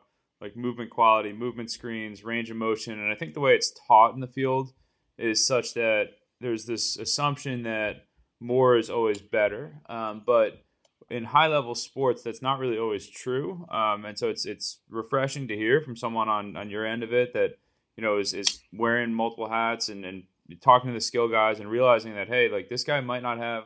[0.45, 2.99] like movement quality, movement screens, range of motion.
[2.99, 4.73] And I think the way it's taught in the field
[5.17, 8.05] is such that there's this assumption that
[8.39, 9.81] more is always better.
[9.89, 10.63] Um, but
[11.09, 13.65] in high level sports, that's not really always true.
[13.71, 17.11] Um, and so it's it's refreshing to hear from someone on, on your end of
[17.11, 17.51] it that,
[17.97, 20.23] you know, is, is wearing multiple hats and, and
[20.61, 23.63] talking to the skill guys and realizing that, hey, like this guy might not have,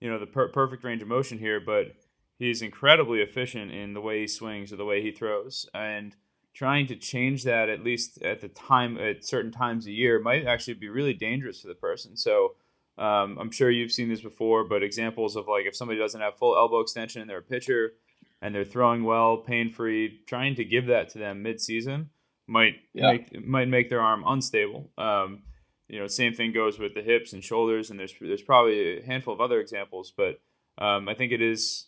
[0.00, 1.88] you know, the per- perfect range of motion here, but–
[2.38, 6.16] he's incredibly efficient in the way he swings or the way he throws and
[6.54, 10.46] trying to change that at least at the time at certain times a year might
[10.46, 12.54] actually be really dangerous for the person so
[12.98, 16.36] um, i'm sure you've seen this before but examples of like if somebody doesn't have
[16.36, 17.92] full elbow extension and they're a pitcher
[18.40, 22.10] and they're throwing well pain free trying to give that to them mid-season
[22.46, 23.12] might yeah.
[23.12, 25.42] make might make their arm unstable um,
[25.88, 29.04] you know same thing goes with the hips and shoulders and there's there's probably a
[29.04, 30.40] handful of other examples but
[30.78, 31.86] um, I think it is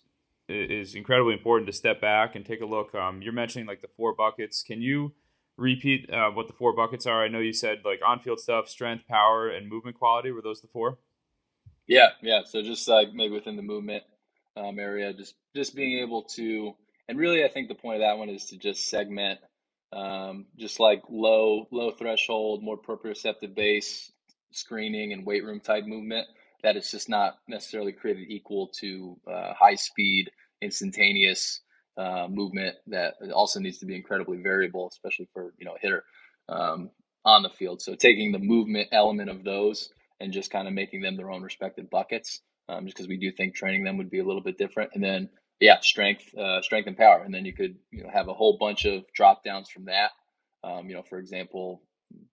[0.48, 2.94] is incredibly important to step back and take a look.
[2.94, 4.62] Um, you're mentioning like the four buckets.
[4.62, 5.12] Can you
[5.56, 7.22] repeat uh, what the four buckets are?
[7.22, 10.30] I know you said like on-field stuff, strength, power, and movement quality.
[10.30, 10.98] Were those the four?
[11.86, 12.42] Yeah, yeah.
[12.44, 14.04] So just like maybe within the movement
[14.56, 16.74] um, area, just just being able to,
[17.08, 19.40] and really, I think the point of that one is to just segment,
[19.92, 24.10] um, just like low low threshold, more proprioceptive base
[24.50, 26.26] screening and weight room type movement
[26.62, 30.30] that it's just not necessarily created equal to uh, high speed,
[30.62, 31.60] instantaneous
[31.96, 36.04] uh, movement that also needs to be incredibly variable, especially for you know a hitter
[36.48, 36.90] um,
[37.24, 37.82] on the field.
[37.82, 39.90] So taking the movement element of those
[40.20, 43.30] and just kind of making them their own respective buckets, um, just because we do
[43.32, 45.28] think training them would be a little bit different, and then
[45.60, 48.56] yeah, strength, uh, strength and power, and then you could you know have a whole
[48.58, 50.10] bunch of drop downs from that.
[50.64, 51.82] Um, you know, for example,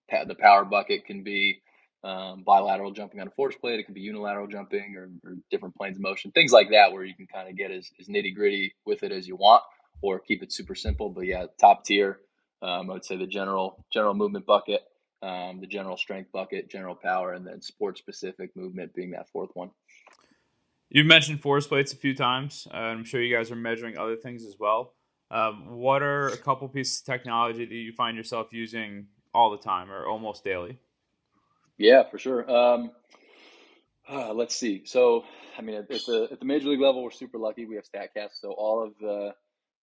[0.10, 1.62] the power bucket can be
[2.06, 3.80] um, bilateral jumping on a force plate.
[3.80, 7.04] It can be unilateral jumping or, or different planes of motion, things like that, where
[7.04, 9.64] you can kind of get as, as nitty gritty with it as you want,
[10.02, 11.10] or keep it super simple.
[11.10, 12.20] But yeah, top tier.
[12.62, 14.82] Um, I would say the general general movement bucket,
[15.24, 19.50] um, the general strength bucket, general power, and then sport specific movement being that fourth
[19.56, 19.72] one.
[20.90, 22.68] You've mentioned force plates a few times.
[22.72, 24.94] Uh, I'm sure you guys are measuring other things as well.
[25.32, 29.58] Um, what are a couple pieces of technology that you find yourself using all the
[29.58, 30.78] time or almost daily?
[31.78, 32.50] Yeah, for sure.
[32.50, 32.92] Um,
[34.10, 34.84] uh, let's see.
[34.86, 35.24] So,
[35.58, 37.66] I mean, at, at, the at the major league level, we're super lucky.
[37.66, 39.34] We have Statcast, so all of the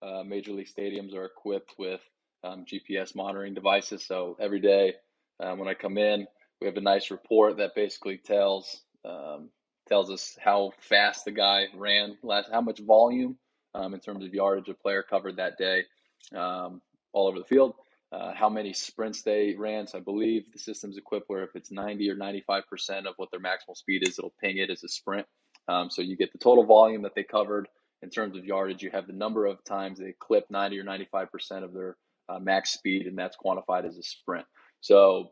[0.07, 2.01] uh, major league stadiums are equipped with
[2.45, 4.05] um, GPS monitoring devices.
[4.05, 4.95] So every day
[5.41, 6.27] um, when I come in,
[6.61, 9.51] we have a nice report that basically tells um,
[9.89, 13.37] tells us how fast the guy ran last, how much volume
[13.75, 15.83] um, in terms of yardage a player covered that day,
[16.37, 16.81] um,
[17.13, 17.75] all over the field.
[18.13, 19.87] Uh, how many sprints they ran.
[19.87, 23.41] So I believe the system's equipped where if it's 90 or 95% of what their
[23.41, 25.27] maximal speed is, it'll ping it as a sprint.
[25.67, 27.69] Um, so you get the total volume that they covered
[28.03, 28.83] in terms of yardage.
[28.83, 31.97] You have the number of times they clip 90 or 95% of their
[32.29, 34.45] uh, max speed, and that's quantified as a sprint.
[34.81, 35.31] So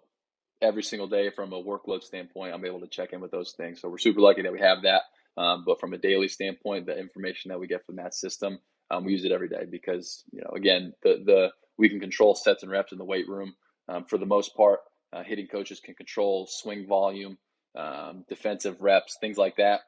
[0.63, 3.81] every single day from a workload standpoint, I'm able to check in with those things.
[3.81, 5.03] So we're super lucky that we have that.
[5.37, 8.59] Um, but from a daily standpoint, the information that we get from that system,
[8.91, 11.51] um, we use it every day because you know again the the
[11.81, 13.55] we can control sets and reps in the weight room
[13.89, 14.81] um, for the most part.
[15.13, 17.39] Uh, hitting coaches can control swing volume,
[17.77, 19.81] um, defensive reps, things like that.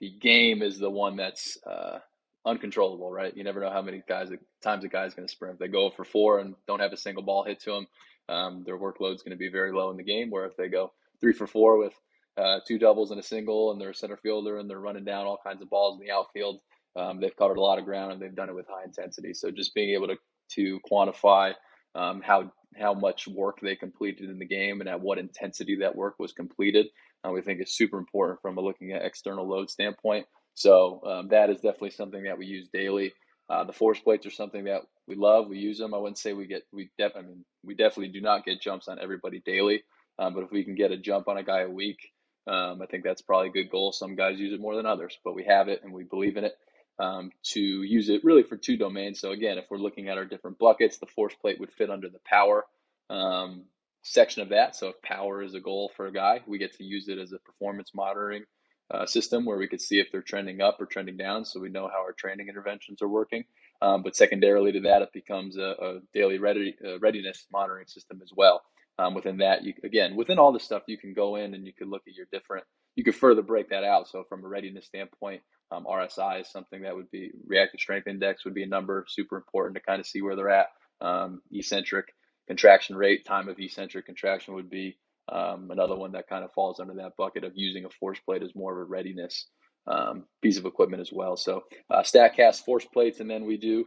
[0.00, 2.00] The game is the one that's uh,
[2.44, 3.34] uncontrollable, right?
[3.34, 4.28] You never know how many guys
[4.62, 5.54] times a guy's going to sprint.
[5.54, 7.86] If they go for four and don't have a single ball hit to them,
[8.28, 10.30] um, their workload's going to be very low in the game.
[10.30, 11.94] Where if they go three for four with
[12.36, 15.26] uh, two doubles and a single, and they're a center fielder and they're running down
[15.26, 16.60] all kinds of balls in the outfield,
[16.96, 19.32] um, they've covered a lot of ground and they've done it with high intensity.
[19.32, 20.16] So just being able to
[20.54, 21.52] to quantify
[21.94, 25.96] um, how how much work they completed in the game and at what intensity that
[25.96, 26.86] work was completed.
[27.26, 30.26] Uh, we think is super important from a looking at external load standpoint.
[30.54, 33.12] So um, that is definitely something that we use daily.
[33.48, 35.48] Uh, the force plates are something that we love.
[35.48, 35.92] We use them.
[35.92, 38.86] I wouldn't say we get we def- I mean we definitely do not get jumps
[38.86, 39.82] on everybody daily,
[40.18, 41.98] um, but if we can get a jump on a guy a week,
[42.46, 43.92] um, I think that's probably a good goal.
[43.92, 46.44] Some guys use it more than others, but we have it and we believe in
[46.44, 46.54] it
[47.00, 49.20] um, to use it really for two domains.
[49.20, 52.08] So again, if we're looking at our different buckets, the force plate would fit under
[52.08, 52.64] the power
[53.08, 53.64] um,
[54.02, 54.76] section of that.
[54.76, 57.32] So if power is a goal for a guy, we get to use it as
[57.32, 58.44] a performance monitoring
[58.92, 61.68] uh, system where we could see if they're trending up or trending down, so we
[61.68, 63.44] know how our training interventions are working.
[63.82, 68.20] Um, but secondarily to that, it becomes a, a daily ready, uh, readiness monitoring system
[68.22, 68.62] as well.
[68.98, 71.72] Um, within that, you again within all the stuff, you can go in and you
[71.72, 72.64] can look at your different.
[72.96, 74.08] You could further break that out.
[74.08, 75.40] So from a readiness standpoint,
[75.70, 79.36] um, RSI is something that would be reactive strength index would be a number super
[79.36, 80.66] important to kind of see where they're at.
[81.00, 82.14] Um, eccentric
[82.46, 84.98] contraction rate, time of eccentric contraction would be
[85.30, 88.42] um, another one that kind of falls under that bucket of using a force plate
[88.42, 89.46] as more of a readiness
[89.86, 91.36] um, piece of equipment as well.
[91.36, 93.86] So uh, Statcast force plates, and then we do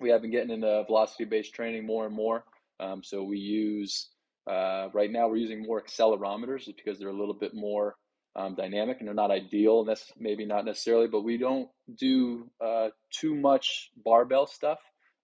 [0.00, 2.44] we have been getting into velocity based training more and more.
[2.80, 4.10] Um, so we use
[4.50, 7.94] uh, right now we're using more accelerometers because they're a little bit more
[8.36, 9.84] um, dynamic and they're not ideal.
[9.84, 14.78] That's maybe not necessarily, but we don't do uh, too much barbell stuff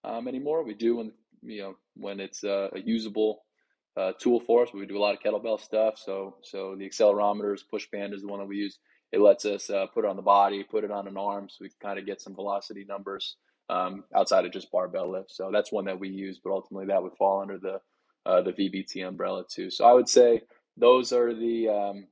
[0.05, 0.65] um, anymore.
[0.65, 3.45] We do when you know when it's uh, a usable
[3.97, 4.73] uh, tool for us.
[4.73, 5.95] We do a lot of kettlebell stuff.
[5.99, 8.79] So so the accelerometers, push band is the one that we use.
[9.11, 11.59] It lets us uh, put it on the body, put it on an arm, so
[11.63, 13.37] we kind of get some velocity numbers
[13.71, 15.33] um, outside of just barbell lift.
[15.33, 17.81] So that's one that we use, but ultimately that would fall under the
[18.27, 19.71] uh, the VBT umbrella too.
[19.71, 20.43] So I would say
[20.77, 22.07] those are the um,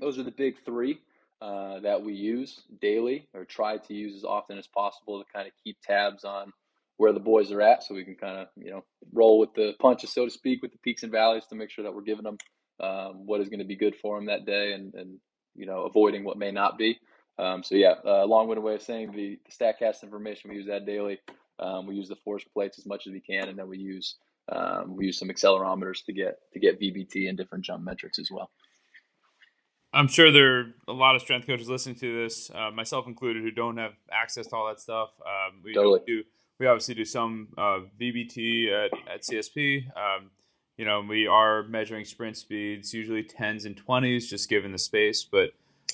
[0.00, 1.00] those are the big three
[1.40, 5.46] uh, that we use daily or try to use as often as possible to kind
[5.46, 6.52] of keep tabs on
[6.96, 8.82] where the boys are at so we can kind of you know
[9.12, 11.84] roll with the punches so to speak with the peaks and valleys to make sure
[11.84, 12.38] that we're giving them
[12.80, 15.18] um, what is going to be good for them that day and, and
[15.54, 16.98] you know avoiding what may not be.
[17.38, 20.50] Um, so yeah uh, long-winded way of saying the, the statcast information.
[20.50, 21.18] We use that daily.
[21.58, 24.16] Um, we use the force plates as much as we can and then we use
[24.48, 28.30] um, we use some accelerometers to get to get vbt and different jump metrics as
[28.30, 28.50] well
[29.96, 33.42] I'm sure there are a lot of strength coaches listening to this, uh, myself included,
[33.42, 35.08] who don't have access to all that stuff.
[35.20, 36.00] Um, we totally.
[36.06, 36.22] do.
[36.58, 39.86] We obviously do some uh, VBT at, at CSP.
[39.96, 40.30] Um,
[40.76, 45.24] you know, we are measuring sprint speeds, usually tens and twenties, just given the space.
[45.24, 45.52] But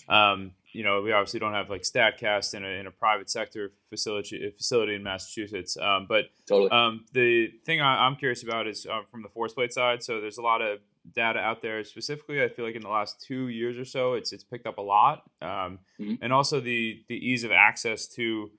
[0.08, 3.72] um, you know, we obviously don't have like Statcast in a, in a private sector
[3.88, 5.76] facility facility in Massachusetts.
[5.76, 6.70] Um, but totally.
[6.70, 10.02] um, the thing I, am curious about is uh, from the force plate side.
[10.02, 10.80] So there's a lot of
[11.14, 14.32] data out there specifically i feel like in the last two years or so it's
[14.32, 16.14] it's picked up a lot um, mm-hmm.
[16.22, 18.50] and also the the ease of access to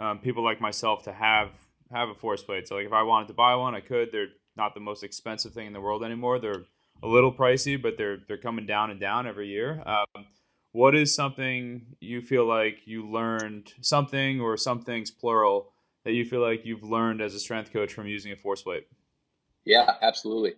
[0.00, 1.50] um, people like myself to have
[1.92, 2.66] have a force plate.
[2.66, 4.10] So like if I wanted to buy one, I could.
[4.12, 6.38] They're not the most expensive thing in the world anymore.
[6.38, 6.64] They're
[7.02, 9.82] a little pricey, but they're they're coming down and down every year.
[9.86, 10.26] Um,
[10.72, 15.72] what is something you feel like you learned something or some things plural
[16.04, 18.84] that you feel like you've learned as a strength coach from using a force plate?
[19.64, 20.54] Yeah, absolutely.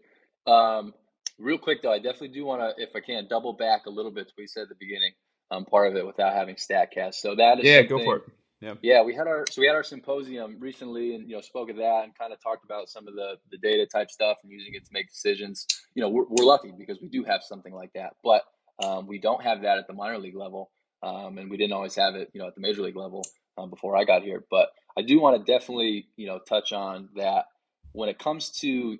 [0.46, 0.94] Um,
[1.42, 4.10] real quick though, I definitely do want to, if I can, double back a little
[4.10, 5.12] bit to what you said at the beginning.
[5.50, 7.16] Um, part of it without having Statcast.
[7.16, 8.22] So that is yeah, go for it.
[8.62, 8.74] Yeah.
[8.80, 11.76] yeah, we had our so we had our symposium recently, and you know spoke of
[11.76, 14.72] that and kind of talked about some of the the data type stuff and using
[14.74, 15.66] it to make decisions.
[15.94, 18.44] You know, we're, we're lucky because we do have something like that, but
[18.82, 20.70] um, we don't have that at the minor league level,
[21.02, 23.24] um, and we didn't always have it, you know, at the major league level
[23.58, 24.44] um, before I got here.
[24.48, 27.46] But I do want to definitely, you know, touch on that
[27.92, 28.96] when it comes to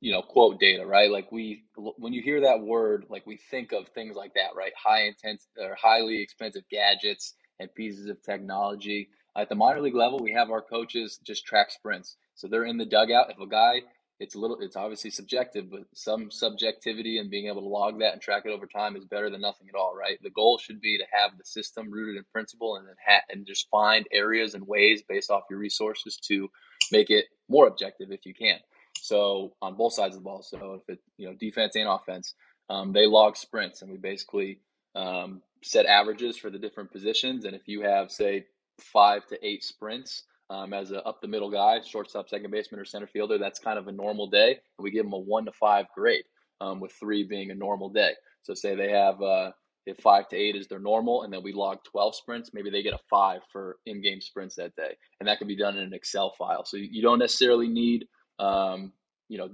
[0.00, 1.10] you know quote data right?
[1.10, 4.72] Like we when you hear that word like we think of things like that right?
[4.76, 9.08] High intense or highly expensive gadgets and pieces of technology.
[9.36, 12.16] At the minor league level we have our coaches just track sprints.
[12.34, 13.30] So they're in the dugout.
[13.30, 13.82] If a guy
[14.20, 18.12] it's a little it's obviously subjective but some subjectivity and being able to log that
[18.12, 20.18] and track it over time is better than nothing at all right?
[20.22, 23.46] The goal should be to have the system rooted in principle and then ha- and
[23.46, 26.48] just find areas and ways based off your resources to
[26.92, 28.58] make it more objective if you can
[29.04, 32.34] so on both sides of the ball so if it you know defense and offense
[32.70, 34.58] um, they log sprints and we basically
[34.94, 38.44] um, set averages for the different positions and if you have say
[38.80, 42.84] five to eight sprints um, as a up the middle guy, shortstop, second baseman, or
[42.84, 43.38] center fielder.
[43.38, 44.60] That's kind of a normal day.
[44.78, 46.24] We give them a one to five grade,
[46.60, 48.12] um, with three being a normal day.
[48.42, 49.52] So say they have uh,
[49.86, 52.82] if five to eight is their normal, and then we log twelve sprints, maybe they
[52.82, 55.94] get a five for in-game sprints that day, and that can be done in an
[55.94, 56.64] Excel file.
[56.64, 58.06] So you don't necessarily need,
[58.38, 58.92] um,
[59.28, 59.50] you know,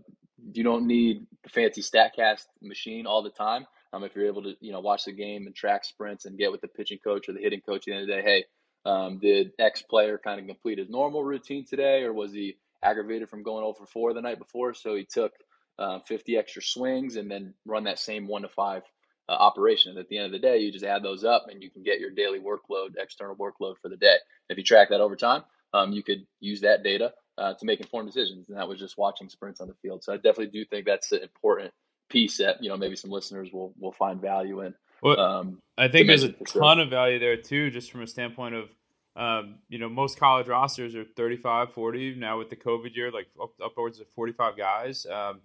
[0.52, 3.66] you don't need the fancy Statcast machine all the time.
[3.92, 6.52] Um, if you're able to, you know, watch the game and track sprints and get
[6.52, 8.44] with the pitching coach or the hitting coach at the end of the day, hey,
[8.84, 13.28] um, did X player kind of complete his normal routine today, or was he aggravated
[13.28, 14.74] from going over four the night before?
[14.74, 15.32] So he took
[15.78, 18.82] uh, 50 extra swings and then run that same one to five
[19.28, 19.90] uh, operation.
[19.90, 21.82] And at the end of the day, you just add those up and you can
[21.82, 24.16] get your daily workload, external workload for the day.
[24.48, 25.42] If you track that over time,
[25.74, 28.48] um, you could use that data uh, to make informed decisions.
[28.48, 30.04] And that was just watching sprints on the field.
[30.04, 31.72] So I definitely do think that's an important
[32.08, 34.74] piece that you know maybe some listeners will will find value in.
[35.02, 38.54] Well, um, I think there's a ton of value there too, just from a standpoint
[38.54, 38.68] of,
[39.16, 43.28] um, you know, most college rosters are 35, 40 now with the COVID year, like
[43.42, 45.06] up, upwards of 45 guys.
[45.06, 45.40] Um,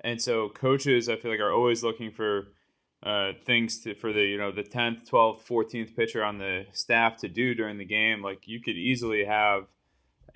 [0.00, 2.48] and so coaches, I feel like, are always looking for
[3.02, 7.16] uh, things to, for the, you know, the 10th, 12th, 14th pitcher on the staff
[7.18, 8.22] to do during the game.
[8.22, 9.64] Like you could easily have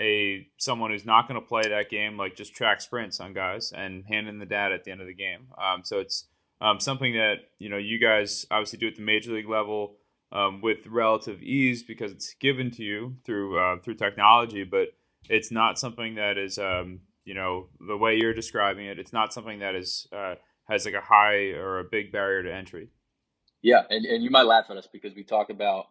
[0.00, 3.72] a someone who's not going to play that game, like just track sprints on guys
[3.72, 5.48] and hand in the data at the end of the game.
[5.58, 6.26] Um, so it's,
[6.62, 9.96] um, something that you know you guys obviously do at the major league level
[10.30, 14.88] um, with relative ease because it's given to you through uh, through technology, but
[15.28, 18.98] it's not something that is um, you know the way you're describing it.
[18.98, 20.36] It's not something that is uh,
[20.68, 22.90] has like a high or a big barrier to entry.
[23.60, 25.86] Yeah, and, and you might laugh at us because we talk about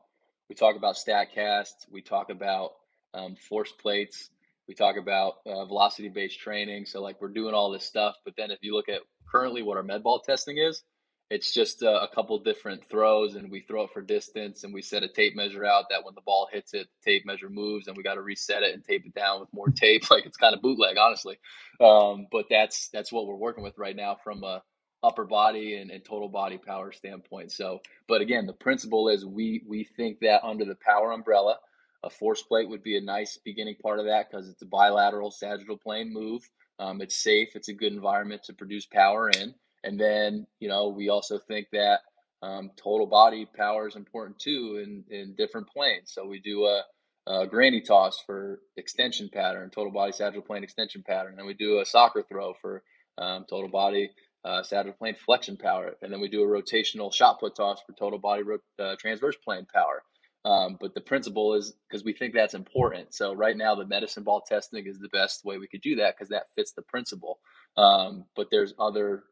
[0.47, 2.71] we talk about Statcast, we talk about
[3.13, 4.29] um, force plates,
[4.67, 6.85] we talk about uh, velocity based training.
[6.85, 9.01] So like we're doing all this stuff, but then if you look at
[9.31, 10.83] currently what our med ball testing is.
[11.29, 14.81] It's just a, a couple different throws, and we throw it for distance, and we
[14.81, 17.87] set a tape measure out that when the ball hits it, the tape measure moves,
[17.87, 20.11] and we got to reset it and tape it down with more tape.
[20.11, 21.37] Like it's kind of bootleg, honestly.
[21.79, 24.61] Um, but that's that's what we're working with right now from a
[25.03, 27.51] upper body and, and, total body power standpoint.
[27.51, 31.57] So, but again, the principle is we we think that under the power umbrella,
[32.03, 35.31] a force plate would be a nice beginning part of that because it's a bilateral
[35.31, 36.41] sagittal plane move.
[36.79, 37.49] Um, it's safe.
[37.55, 39.53] It's a good environment to produce power in.
[39.83, 42.01] And then, you know, we also think that
[42.41, 46.11] um, total body power is important too in, in different planes.
[46.13, 46.83] So we do a,
[47.27, 51.35] a granny toss for extension pattern, total body sagittal plane extension pattern.
[51.37, 52.83] And we do a soccer throw for
[53.19, 54.11] um, total body
[54.43, 55.93] uh, sagittal plane flexion power.
[56.01, 59.35] And then we do a rotational shot put toss for total body ro- uh, transverse
[59.45, 60.01] plane power.
[60.43, 63.13] Um, but the principle is because we think that's important.
[63.13, 66.15] So right now, the medicine ball testing is the best way we could do that
[66.15, 67.39] because that fits the principle.
[67.77, 69.23] Um, but there's other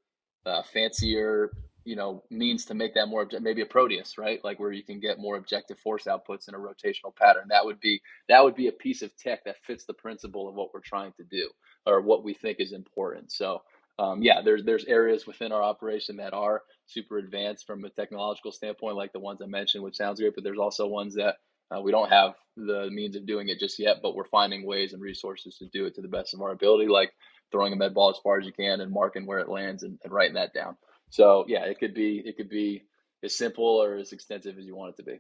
[0.45, 1.51] uh, fancier,
[1.83, 3.43] you know, means to make that more objective.
[3.43, 4.43] Maybe a Proteus, right?
[4.43, 7.45] Like where you can get more objective force outputs in a rotational pattern.
[7.49, 10.53] That would be that would be a piece of tech that fits the principle of
[10.53, 11.49] what we're trying to do
[11.87, 13.31] or what we think is important.
[13.31, 13.63] So
[13.99, 18.53] um, yeah, there's there's areas within our operation that are super advanced from a technological
[18.53, 20.35] standpoint, like the ones I mentioned, which sounds great.
[20.35, 21.35] But there's also ones that
[21.69, 24.93] uh, we don't have the means of doing it just yet, but we're finding ways
[24.93, 27.11] and resources to do it to the best of our ability, like
[27.51, 29.99] throwing a med ball as far as you can and marking where it lands and,
[30.03, 30.77] and writing that down.
[31.09, 32.83] So yeah, it could be it could be
[33.21, 35.19] as simple or as extensive as you want it to be.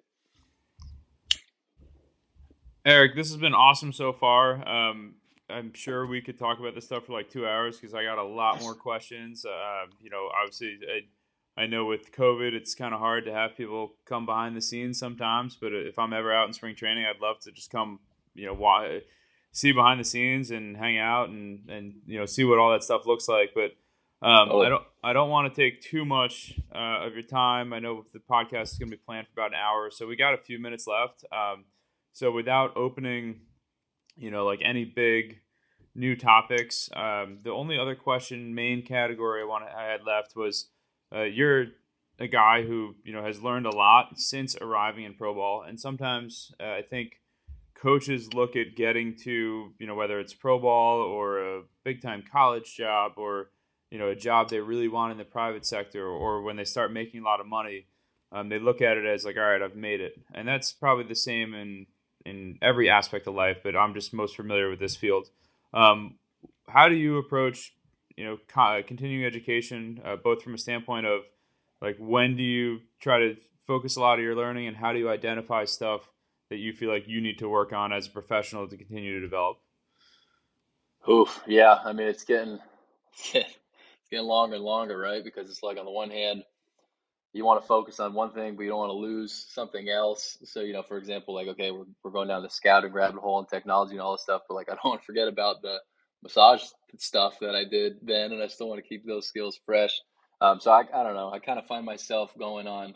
[2.85, 4.65] Eric, this has been awesome so far.
[4.67, 5.15] Um,
[5.49, 8.17] I'm sure we could talk about this stuff for like two hours because I got
[8.17, 9.45] a lot more questions.
[9.45, 13.57] Uh, you know, obviously, I, I know with COVID, it's kind of hard to have
[13.57, 15.57] people come behind the scenes sometimes.
[15.59, 17.99] But if I'm ever out in spring training, I'd love to just come,
[18.33, 19.01] you know, why
[19.51, 22.83] see behind the scenes and hang out and and you know see what all that
[22.83, 23.51] stuff looks like.
[23.53, 23.71] But
[24.21, 24.61] um, oh.
[24.61, 27.73] I don't I don't want to take too much uh, of your time.
[27.73, 30.15] I know the podcast is going to be planned for about an hour, so we
[30.15, 31.23] got a few minutes left.
[31.31, 31.65] Um,
[32.11, 33.41] so without opening,
[34.19, 35.39] you know, like any big
[35.95, 40.69] new topics, um, the only other question, main category I want I had left was
[41.13, 41.67] uh, you're
[42.19, 45.79] a guy who you know has learned a lot since arriving in pro ball, and
[45.79, 47.21] sometimes uh, I think
[47.73, 52.23] coaches look at getting to you know whether it's pro ball or a big time
[52.29, 53.51] college job or
[53.89, 56.91] you know a job they really want in the private sector or when they start
[56.91, 57.87] making a lot of money
[58.31, 60.13] um, they look at it as like all right i've made it.
[60.33, 61.87] And that's probably the same in
[62.29, 65.29] in every aspect of life, but I'm just most familiar with this field.
[65.73, 66.15] Um,
[66.67, 67.73] how do you approach,
[68.15, 71.21] you know, co- continuing education, uh, both from a standpoint of
[71.81, 74.99] like when do you try to focus a lot of your learning, and how do
[74.99, 76.09] you identify stuff
[76.49, 79.21] that you feel like you need to work on as a professional to continue to
[79.21, 79.57] develop?
[81.09, 81.79] Oof, yeah.
[81.83, 82.59] I mean, it's getting
[83.33, 85.23] it's getting longer and longer, right?
[85.23, 86.43] Because it's like on the one hand,
[87.33, 90.37] you want to focus on one thing, but you don't want to lose something else.
[90.45, 93.39] So, you know, for example, like, okay, we're, we're going down the scouting rabbit hole
[93.39, 95.77] and technology and all this stuff, but like, I don't want to forget about the
[96.23, 96.63] massage
[96.97, 99.93] stuff that I did then, and I still want to keep those skills fresh.
[100.41, 101.31] Um, so I, I don't know.
[101.31, 102.95] I kind of find myself going on,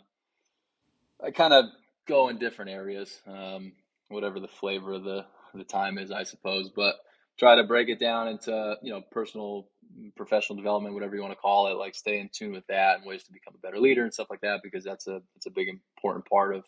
[1.22, 1.66] I kind of
[2.06, 3.72] go in different areas, um,
[4.08, 5.24] whatever the flavor of the,
[5.54, 6.96] the time is, I suppose, but
[7.38, 9.68] try to break it down into, you know, personal
[10.16, 13.06] professional development, whatever you want to call it, like stay in tune with that and
[13.06, 15.50] ways to become a better leader and stuff like that, because that's a it's a
[15.50, 16.64] big important part of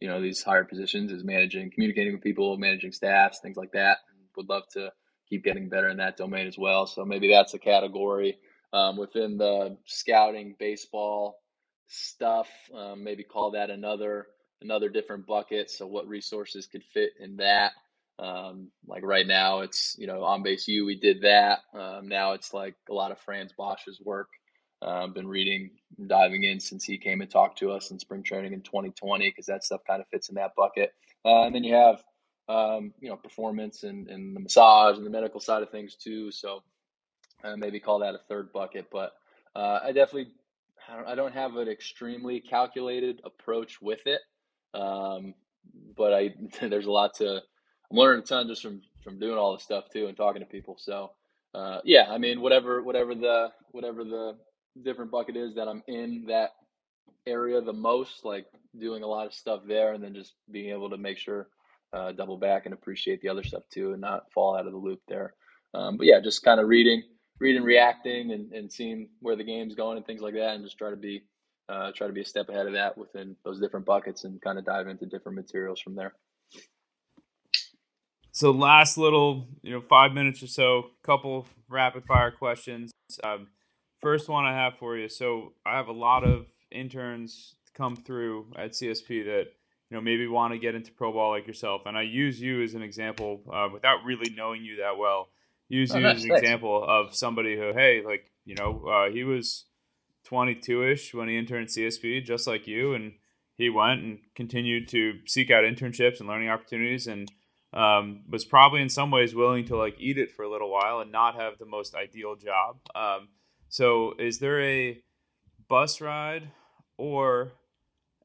[0.00, 3.98] you know these higher positions is managing, communicating with people, managing staffs, things like that.
[4.36, 4.90] Would love to
[5.28, 6.86] keep getting better in that domain as well.
[6.86, 8.36] So maybe that's a category
[8.72, 11.36] um, within the scouting baseball
[11.86, 12.48] stuff.
[12.74, 14.26] Um, maybe call that another
[14.60, 15.70] another different bucket.
[15.70, 17.72] So what resources could fit in that?
[18.18, 21.60] Um, like right now, it's you know on base U we did that.
[21.74, 24.28] Um, now it's like a lot of Frans Bosch's work.
[24.82, 25.70] Uh, been reading,
[26.06, 29.46] diving in since he came and talked to us in spring training in 2020 because
[29.46, 30.92] that stuff kind of fits in that bucket.
[31.24, 32.02] Uh, and then you have
[32.48, 36.30] um, you know performance and, and the massage and the medical side of things too.
[36.30, 36.62] So
[37.42, 38.86] uh, maybe call that a third bucket.
[38.92, 39.12] But
[39.56, 40.32] uh, I definitely
[40.88, 44.20] I don't, I don't, have an extremely calculated approach with it.
[44.74, 45.34] Um,
[45.96, 47.42] but I there's a lot to
[47.90, 50.46] I'm learning a ton just from from doing all this stuff too and talking to
[50.46, 50.76] people.
[50.78, 51.12] So
[51.54, 54.36] uh, yeah, I mean whatever whatever the whatever the
[54.82, 56.50] different bucket is that I'm in that
[57.26, 58.46] area the most, like
[58.78, 61.48] doing a lot of stuff there, and then just being able to make sure
[61.92, 64.78] uh, double back and appreciate the other stuff too, and not fall out of the
[64.78, 65.34] loop there.
[65.74, 67.02] Um, but yeah, just kind of reading,
[67.40, 70.78] reading, reacting, and, and seeing where the game's going and things like that, and just
[70.78, 71.22] try to be
[71.68, 74.58] uh, try to be a step ahead of that within those different buckets and kind
[74.58, 76.14] of dive into different materials from there.
[78.34, 82.90] So last little, you know, five minutes or so, couple rapid fire questions.
[83.22, 83.46] Um,
[84.00, 85.08] first one I have for you.
[85.08, 89.44] So I have a lot of interns come through at CSP that
[89.88, 92.60] you know maybe want to get into pro ball like yourself, and I use you
[92.60, 95.28] as an example uh, without really knowing you that well.
[95.68, 96.40] Use oh, you as an nice.
[96.40, 99.66] example of somebody who, hey, like you know, uh, he was
[100.28, 103.12] 22ish when he interned CSP, just like you, and
[103.56, 107.30] he went and continued to seek out internships and learning opportunities and
[107.74, 111.00] um, was probably in some ways willing to like eat it for a little while
[111.00, 112.76] and not have the most ideal job.
[112.94, 113.28] Um,
[113.68, 115.02] so, is there a
[115.68, 116.50] bus ride
[116.96, 117.52] or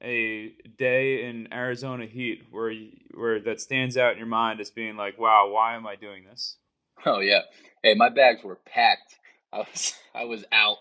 [0.01, 4.69] a day in Arizona heat where you, where that stands out in your mind as
[4.69, 6.57] being like, wow, why am I doing this?
[7.05, 7.41] Oh yeah,
[7.81, 9.15] hey, my bags were packed.
[9.53, 10.77] I was I was out.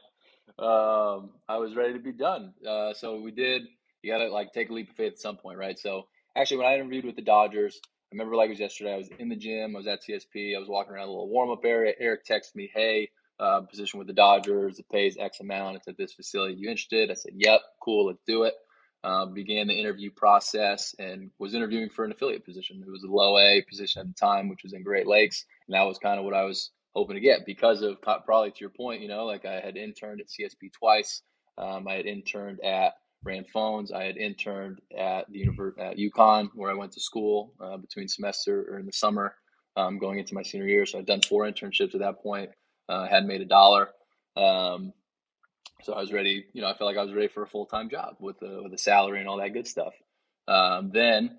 [0.58, 2.52] Um, I was ready to be done.
[2.68, 3.62] Uh, so we did.
[4.02, 5.78] You gotta like take a leap of faith at some point, right?
[5.78, 6.06] So
[6.36, 7.80] actually, when I interviewed with the Dodgers,
[8.10, 8.94] I remember like it was yesterday.
[8.94, 9.76] I was in the gym.
[9.76, 10.56] I was at CSP.
[10.56, 11.92] I was walking around a little warm up area.
[11.98, 14.78] Eric texted me, "Hey, uh, position with the Dodgers.
[14.78, 15.76] It pays X amount.
[15.76, 16.54] It's at this facility.
[16.54, 18.06] You interested?" I said, "Yep, cool.
[18.06, 18.54] Let's do it."
[19.04, 22.82] Uh, began the interview process and was interviewing for an affiliate position.
[22.84, 25.74] It was a low A position at the time, which was in Great Lakes, and
[25.74, 28.70] that was kind of what I was hoping to get because of probably to your
[28.70, 29.02] point.
[29.02, 31.22] You know, like I had interned at CSP twice.
[31.58, 32.94] Um, I had interned at
[33.26, 33.92] Ranfone's.
[33.92, 38.08] I had interned at the university at UConn where I went to school uh, between
[38.08, 39.34] semester or in the summer,
[39.76, 40.86] um, going into my senior year.
[40.86, 42.50] So I'd done four internships at that point.
[42.88, 43.90] Uh, hadn't made a dollar.
[44.36, 44.92] Um,
[45.82, 46.46] so I was ready.
[46.52, 48.62] You know, I felt like I was ready for a full time job with a
[48.62, 49.94] with a salary and all that good stuff.
[50.46, 51.38] Um, then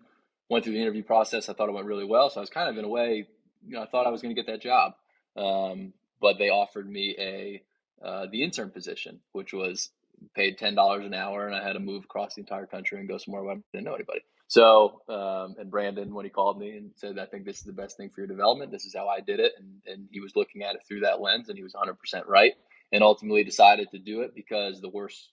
[0.49, 1.49] went through the interview process.
[1.49, 2.30] I thought it went really well.
[2.30, 3.27] So I was kind of in a way,
[3.65, 4.93] you know, I thought I was going to get that job.
[5.36, 7.61] Um, but they offered me a
[8.05, 9.89] uh, the intern position, which was
[10.36, 13.09] paid ten dollars an hour, and I had to move across the entire country and
[13.09, 14.22] go somewhere where I didn't know anybody.
[14.47, 17.74] So, um, and Brandon, when he called me and said, "I think this is the
[17.74, 18.72] best thing for your development.
[18.72, 21.22] This is how I did it," and and he was looking at it through that
[21.22, 22.53] lens, and he was 100 percent right,
[22.93, 25.32] and ultimately decided to do it because the worst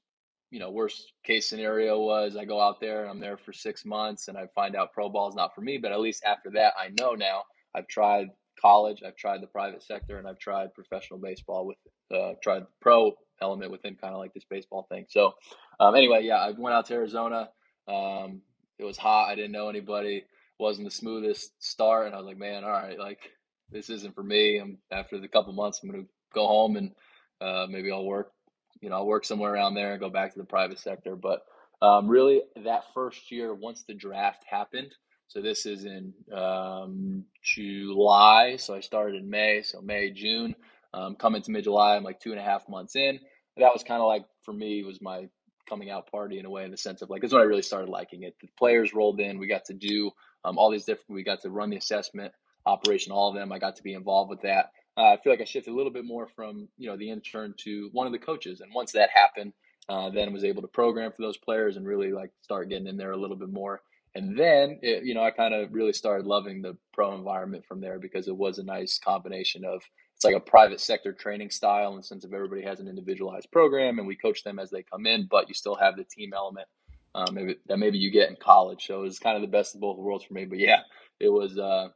[0.50, 3.84] you know, worst case scenario was I go out there and I'm there for six
[3.84, 5.78] months and I find out pro ball is not for me.
[5.78, 7.42] But at least after that, I know now
[7.74, 8.28] I've tried
[8.60, 11.76] college, I've tried the private sector, and I've tried professional baseball with
[12.14, 15.06] uh, tried the pro element within kind of like this baseball thing.
[15.08, 15.32] So
[15.80, 17.50] um, anyway, yeah, I went out to Arizona.
[17.88, 18.42] Um,
[18.78, 19.30] it was hot.
[19.30, 20.24] I didn't know anybody.
[20.58, 23.30] wasn't the smoothest start, and I was like, man, all right, like
[23.70, 24.58] this isn't for me.
[24.58, 26.04] I'm after the couple months, I'm gonna
[26.34, 26.92] go home and
[27.40, 28.32] uh, maybe I'll work
[28.80, 31.16] you know, I'll work somewhere around there and go back to the private sector.
[31.16, 31.42] But
[31.82, 34.94] um, really, that first year, once the draft happened,
[35.28, 38.56] so this is in um, July.
[38.56, 39.62] So I started in May.
[39.62, 40.54] So May, June,
[40.94, 43.20] um, coming to mid July, I'm like two and a half months in.
[43.56, 45.28] That was kind of like for me was my
[45.68, 47.62] coming out party in a way, in the sense of like it's when I really
[47.62, 48.34] started liking it.
[48.40, 49.38] The players rolled in.
[49.38, 50.10] We got to do
[50.44, 51.10] um, all these different.
[51.10, 52.32] We got to run the assessment
[52.66, 53.52] operation, all of them.
[53.52, 54.66] I got to be involved with that
[54.96, 57.54] uh, I feel like I shifted a little bit more from you know the intern
[57.64, 59.52] to one of the coaches, and once that happened,
[59.88, 62.96] uh, then was able to program for those players and really like start getting in
[62.96, 63.82] there a little bit more.
[64.16, 67.80] And then it, you know I kind of really started loving the pro environment from
[67.80, 69.82] there because it was a nice combination of
[70.14, 73.50] it's like a private sector training style in the sense of everybody has an individualized
[73.52, 76.32] program and we coach them as they come in, but you still have the team
[76.34, 76.66] element
[77.14, 78.86] um, maybe that maybe you get in college.
[78.86, 80.44] So it was kind of the best of both worlds for me.
[80.44, 80.80] But yeah,
[81.20, 81.88] it was uh,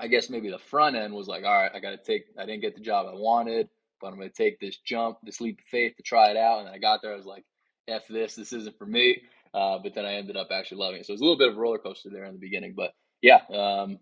[0.00, 2.46] I guess maybe the front end was like, all right, I got to take, I
[2.46, 3.68] didn't get the job I wanted,
[4.00, 6.60] but I'm going to take this jump, this leap of faith to try it out.
[6.60, 7.44] And I got there, I was like,
[7.86, 9.20] F this, this isn't for me.
[9.52, 11.06] Uh, but then I ended up actually loving it.
[11.06, 12.74] So it was a little bit of a roller coaster there in the beginning.
[12.76, 13.98] But yeah, um,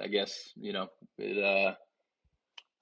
[0.00, 0.88] I guess, you know,
[1.18, 1.74] it, uh,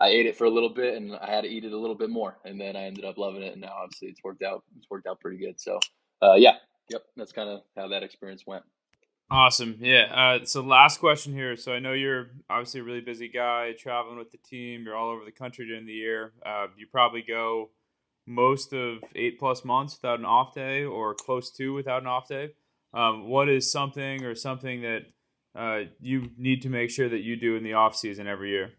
[0.01, 1.97] I ate it for a little bit and I had to eat it a little
[1.97, 2.39] bit more.
[2.45, 3.53] And then I ended up loving it.
[3.53, 5.61] And now obviously it's worked out, it's worked out pretty good.
[5.61, 5.79] So
[6.23, 6.55] uh, yeah,
[6.91, 8.64] yep, that's kind of how that experience went.
[9.31, 9.77] Awesome.
[9.81, 10.05] Yeah.
[10.41, 11.57] Uh, so last question here.
[11.57, 14.85] So I know you're obviously a really busy guy traveling with the team.
[14.85, 16.33] You're all over the country during the year.
[16.45, 17.71] Uh, you probably go
[18.29, 22.29] most of eight plus months without an off day or close to without an off
[22.29, 22.51] day.
[22.93, 25.01] Um, what is something or something that
[25.55, 28.72] uh, you need to make sure that you do in the off season every year?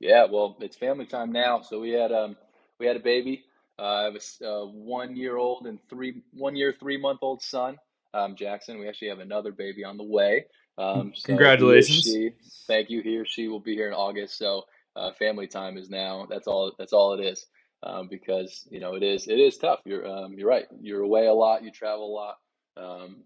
[0.00, 1.62] Yeah, well, it's family time now.
[1.62, 2.36] So we had um
[2.78, 3.44] we had a baby.
[3.78, 7.42] Uh, I have a uh, one year old and three one year three month old
[7.42, 7.78] son
[8.14, 8.78] um, Jackson.
[8.78, 10.46] We actually have another baby on the way.
[10.78, 12.04] Um, so Congratulations!
[12.04, 12.30] She,
[12.66, 13.02] thank you.
[13.02, 14.38] He or she will be here in August.
[14.38, 14.62] So
[14.96, 16.26] uh, family time is now.
[16.28, 16.72] That's all.
[16.78, 17.46] That's all it is.
[17.86, 19.80] Um, because you know it is it is tough.
[19.84, 20.64] You're um, you're right.
[20.80, 21.62] You're away a lot.
[21.62, 22.36] You travel a lot.
[22.76, 23.24] Um,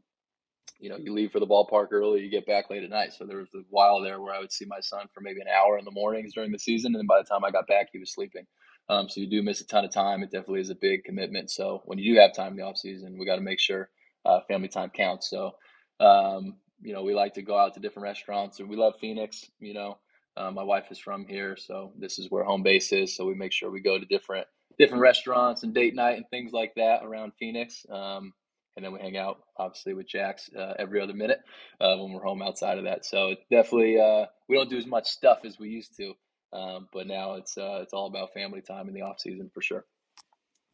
[0.80, 3.12] you know, you leave for the ballpark early, you get back late at night.
[3.12, 5.48] So there was a while there where I would see my son for maybe an
[5.48, 7.88] hour in the mornings during the season, and then by the time I got back,
[7.92, 8.46] he was sleeping.
[8.88, 10.22] Um, so you do miss a ton of time.
[10.22, 11.50] It definitely is a big commitment.
[11.50, 13.90] So when you do have time in the off season, we got to make sure
[14.24, 15.28] uh, family time counts.
[15.28, 15.52] So,
[16.00, 19.44] um, you know, we like to go out to different restaurants, and we love Phoenix.
[19.58, 19.98] You know,
[20.36, 23.16] uh, my wife is from here, so this is where home base is.
[23.16, 24.46] So we make sure we go to different
[24.78, 27.84] different restaurants and date night and things like that around Phoenix.
[27.90, 28.32] Um,
[28.76, 31.40] and then we hang out, obviously, with Jax uh, every other minute
[31.80, 33.04] uh, when we're home outside of that.
[33.04, 36.14] So definitely, uh, we don't do as much stuff as we used to,
[36.52, 39.62] um, but now it's uh, it's all about family time in the off season for
[39.62, 39.84] sure.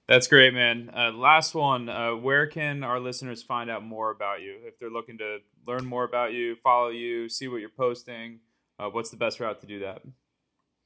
[0.06, 0.90] That's great, man.
[0.94, 1.88] Uh, last one.
[1.88, 5.86] Uh, where can our listeners find out more about you if they're looking to learn
[5.86, 8.40] more about you, follow you, see what you're posting?
[8.78, 10.02] Uh, what's the best route to do that?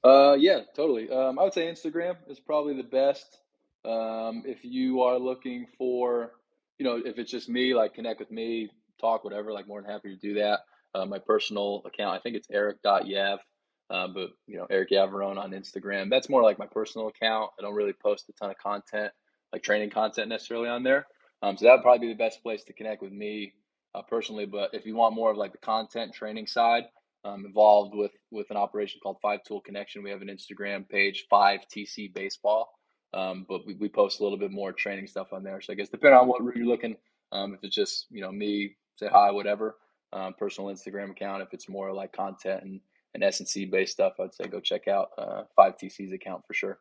[0.04, 1.10] Uh, yeah, totally.
[1.10, 3.38] Um, I would say Instagram is probably the best.
[3.84, 6.32] Um, if you are looking for,
[6.78, 8.70] you know, if it's just me, like connect with me,
[9.00, 10.60] talk, whatever, like more than happy to do that.
[10.94, 13.38] Uh, my personal account, I think it's eric.yav.
[13.90, 16.10] Uh, but you know, Eric Yavarone on Instagram.
[16.10, 17.50] That's more like my personal account.
[17.58, 19.12] I don't really post a ton of content,
[19.52, 21.06] like training content necessarily on there.
[21.42, 23.54] Um, so that would probably be the best place to connect with me
[23.94, 24.44] uh, personally.
[24.44, 26.84] But if you want more of like the content training side,
[27.24, 30.02] um, involved with with an operation called Five Tool Connection.
[30.02, 32.70] We have an Instagram page, Five TC Baseball.
[33.14, 35.60] Um, but we, we post a little bit more training stuff on there.
[35.62, 36.96] So I guess depending on what route you're looking,
[37.32, 39.76] um, if it's just you know me say hi, whatever,
[40.12, 41.42] um, personal Instagram account.
[41.42, 42.80] If it's more like content and
[43.14, 46.46] and S and C based stuff, I'd say go check out uh, Five TC's account
[46.46, 46.78] for sure.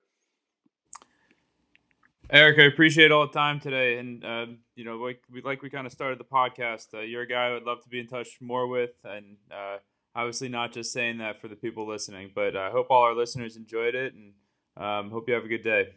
[2.29, 5.69] Eric, I appreciate all the time today, and uh, you know, like we like we
[5.69, 6.93] kind of started the podcast.
[6.93, 9.77] Uh, you're a guy I would love to be in touch more with, and uh,
[10.17, 13.55] obviously not just saying that for the people listening, but I hope all our listeners
[13.55, 14.33] enjoyed it, and
[14.75, 15.89] um, hope you have a good day.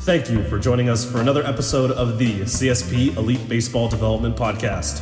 [0.00, 5.00] Thank you for joining us for another episode of the CSP Elite Baseball Development Podcast.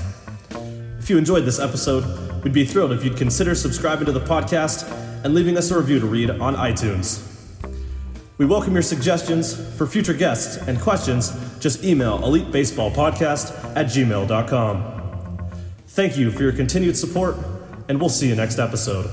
[0.99, 4.89] If you enjoyed this episode, we'd be thrilled if you'd consider subscribing to the podcast
[5.25, 7.27] and leaving us a review to read on iTunes.
[8.37, 11.33] We welcome your suggestions for future guests and questions.
[11.59, 15.00] Just email elitebaseballpodcast at gmail.com.
[15.93, 17.35] Thank you for your continued support,
[17.89, 19.11] and we'll see you next episode.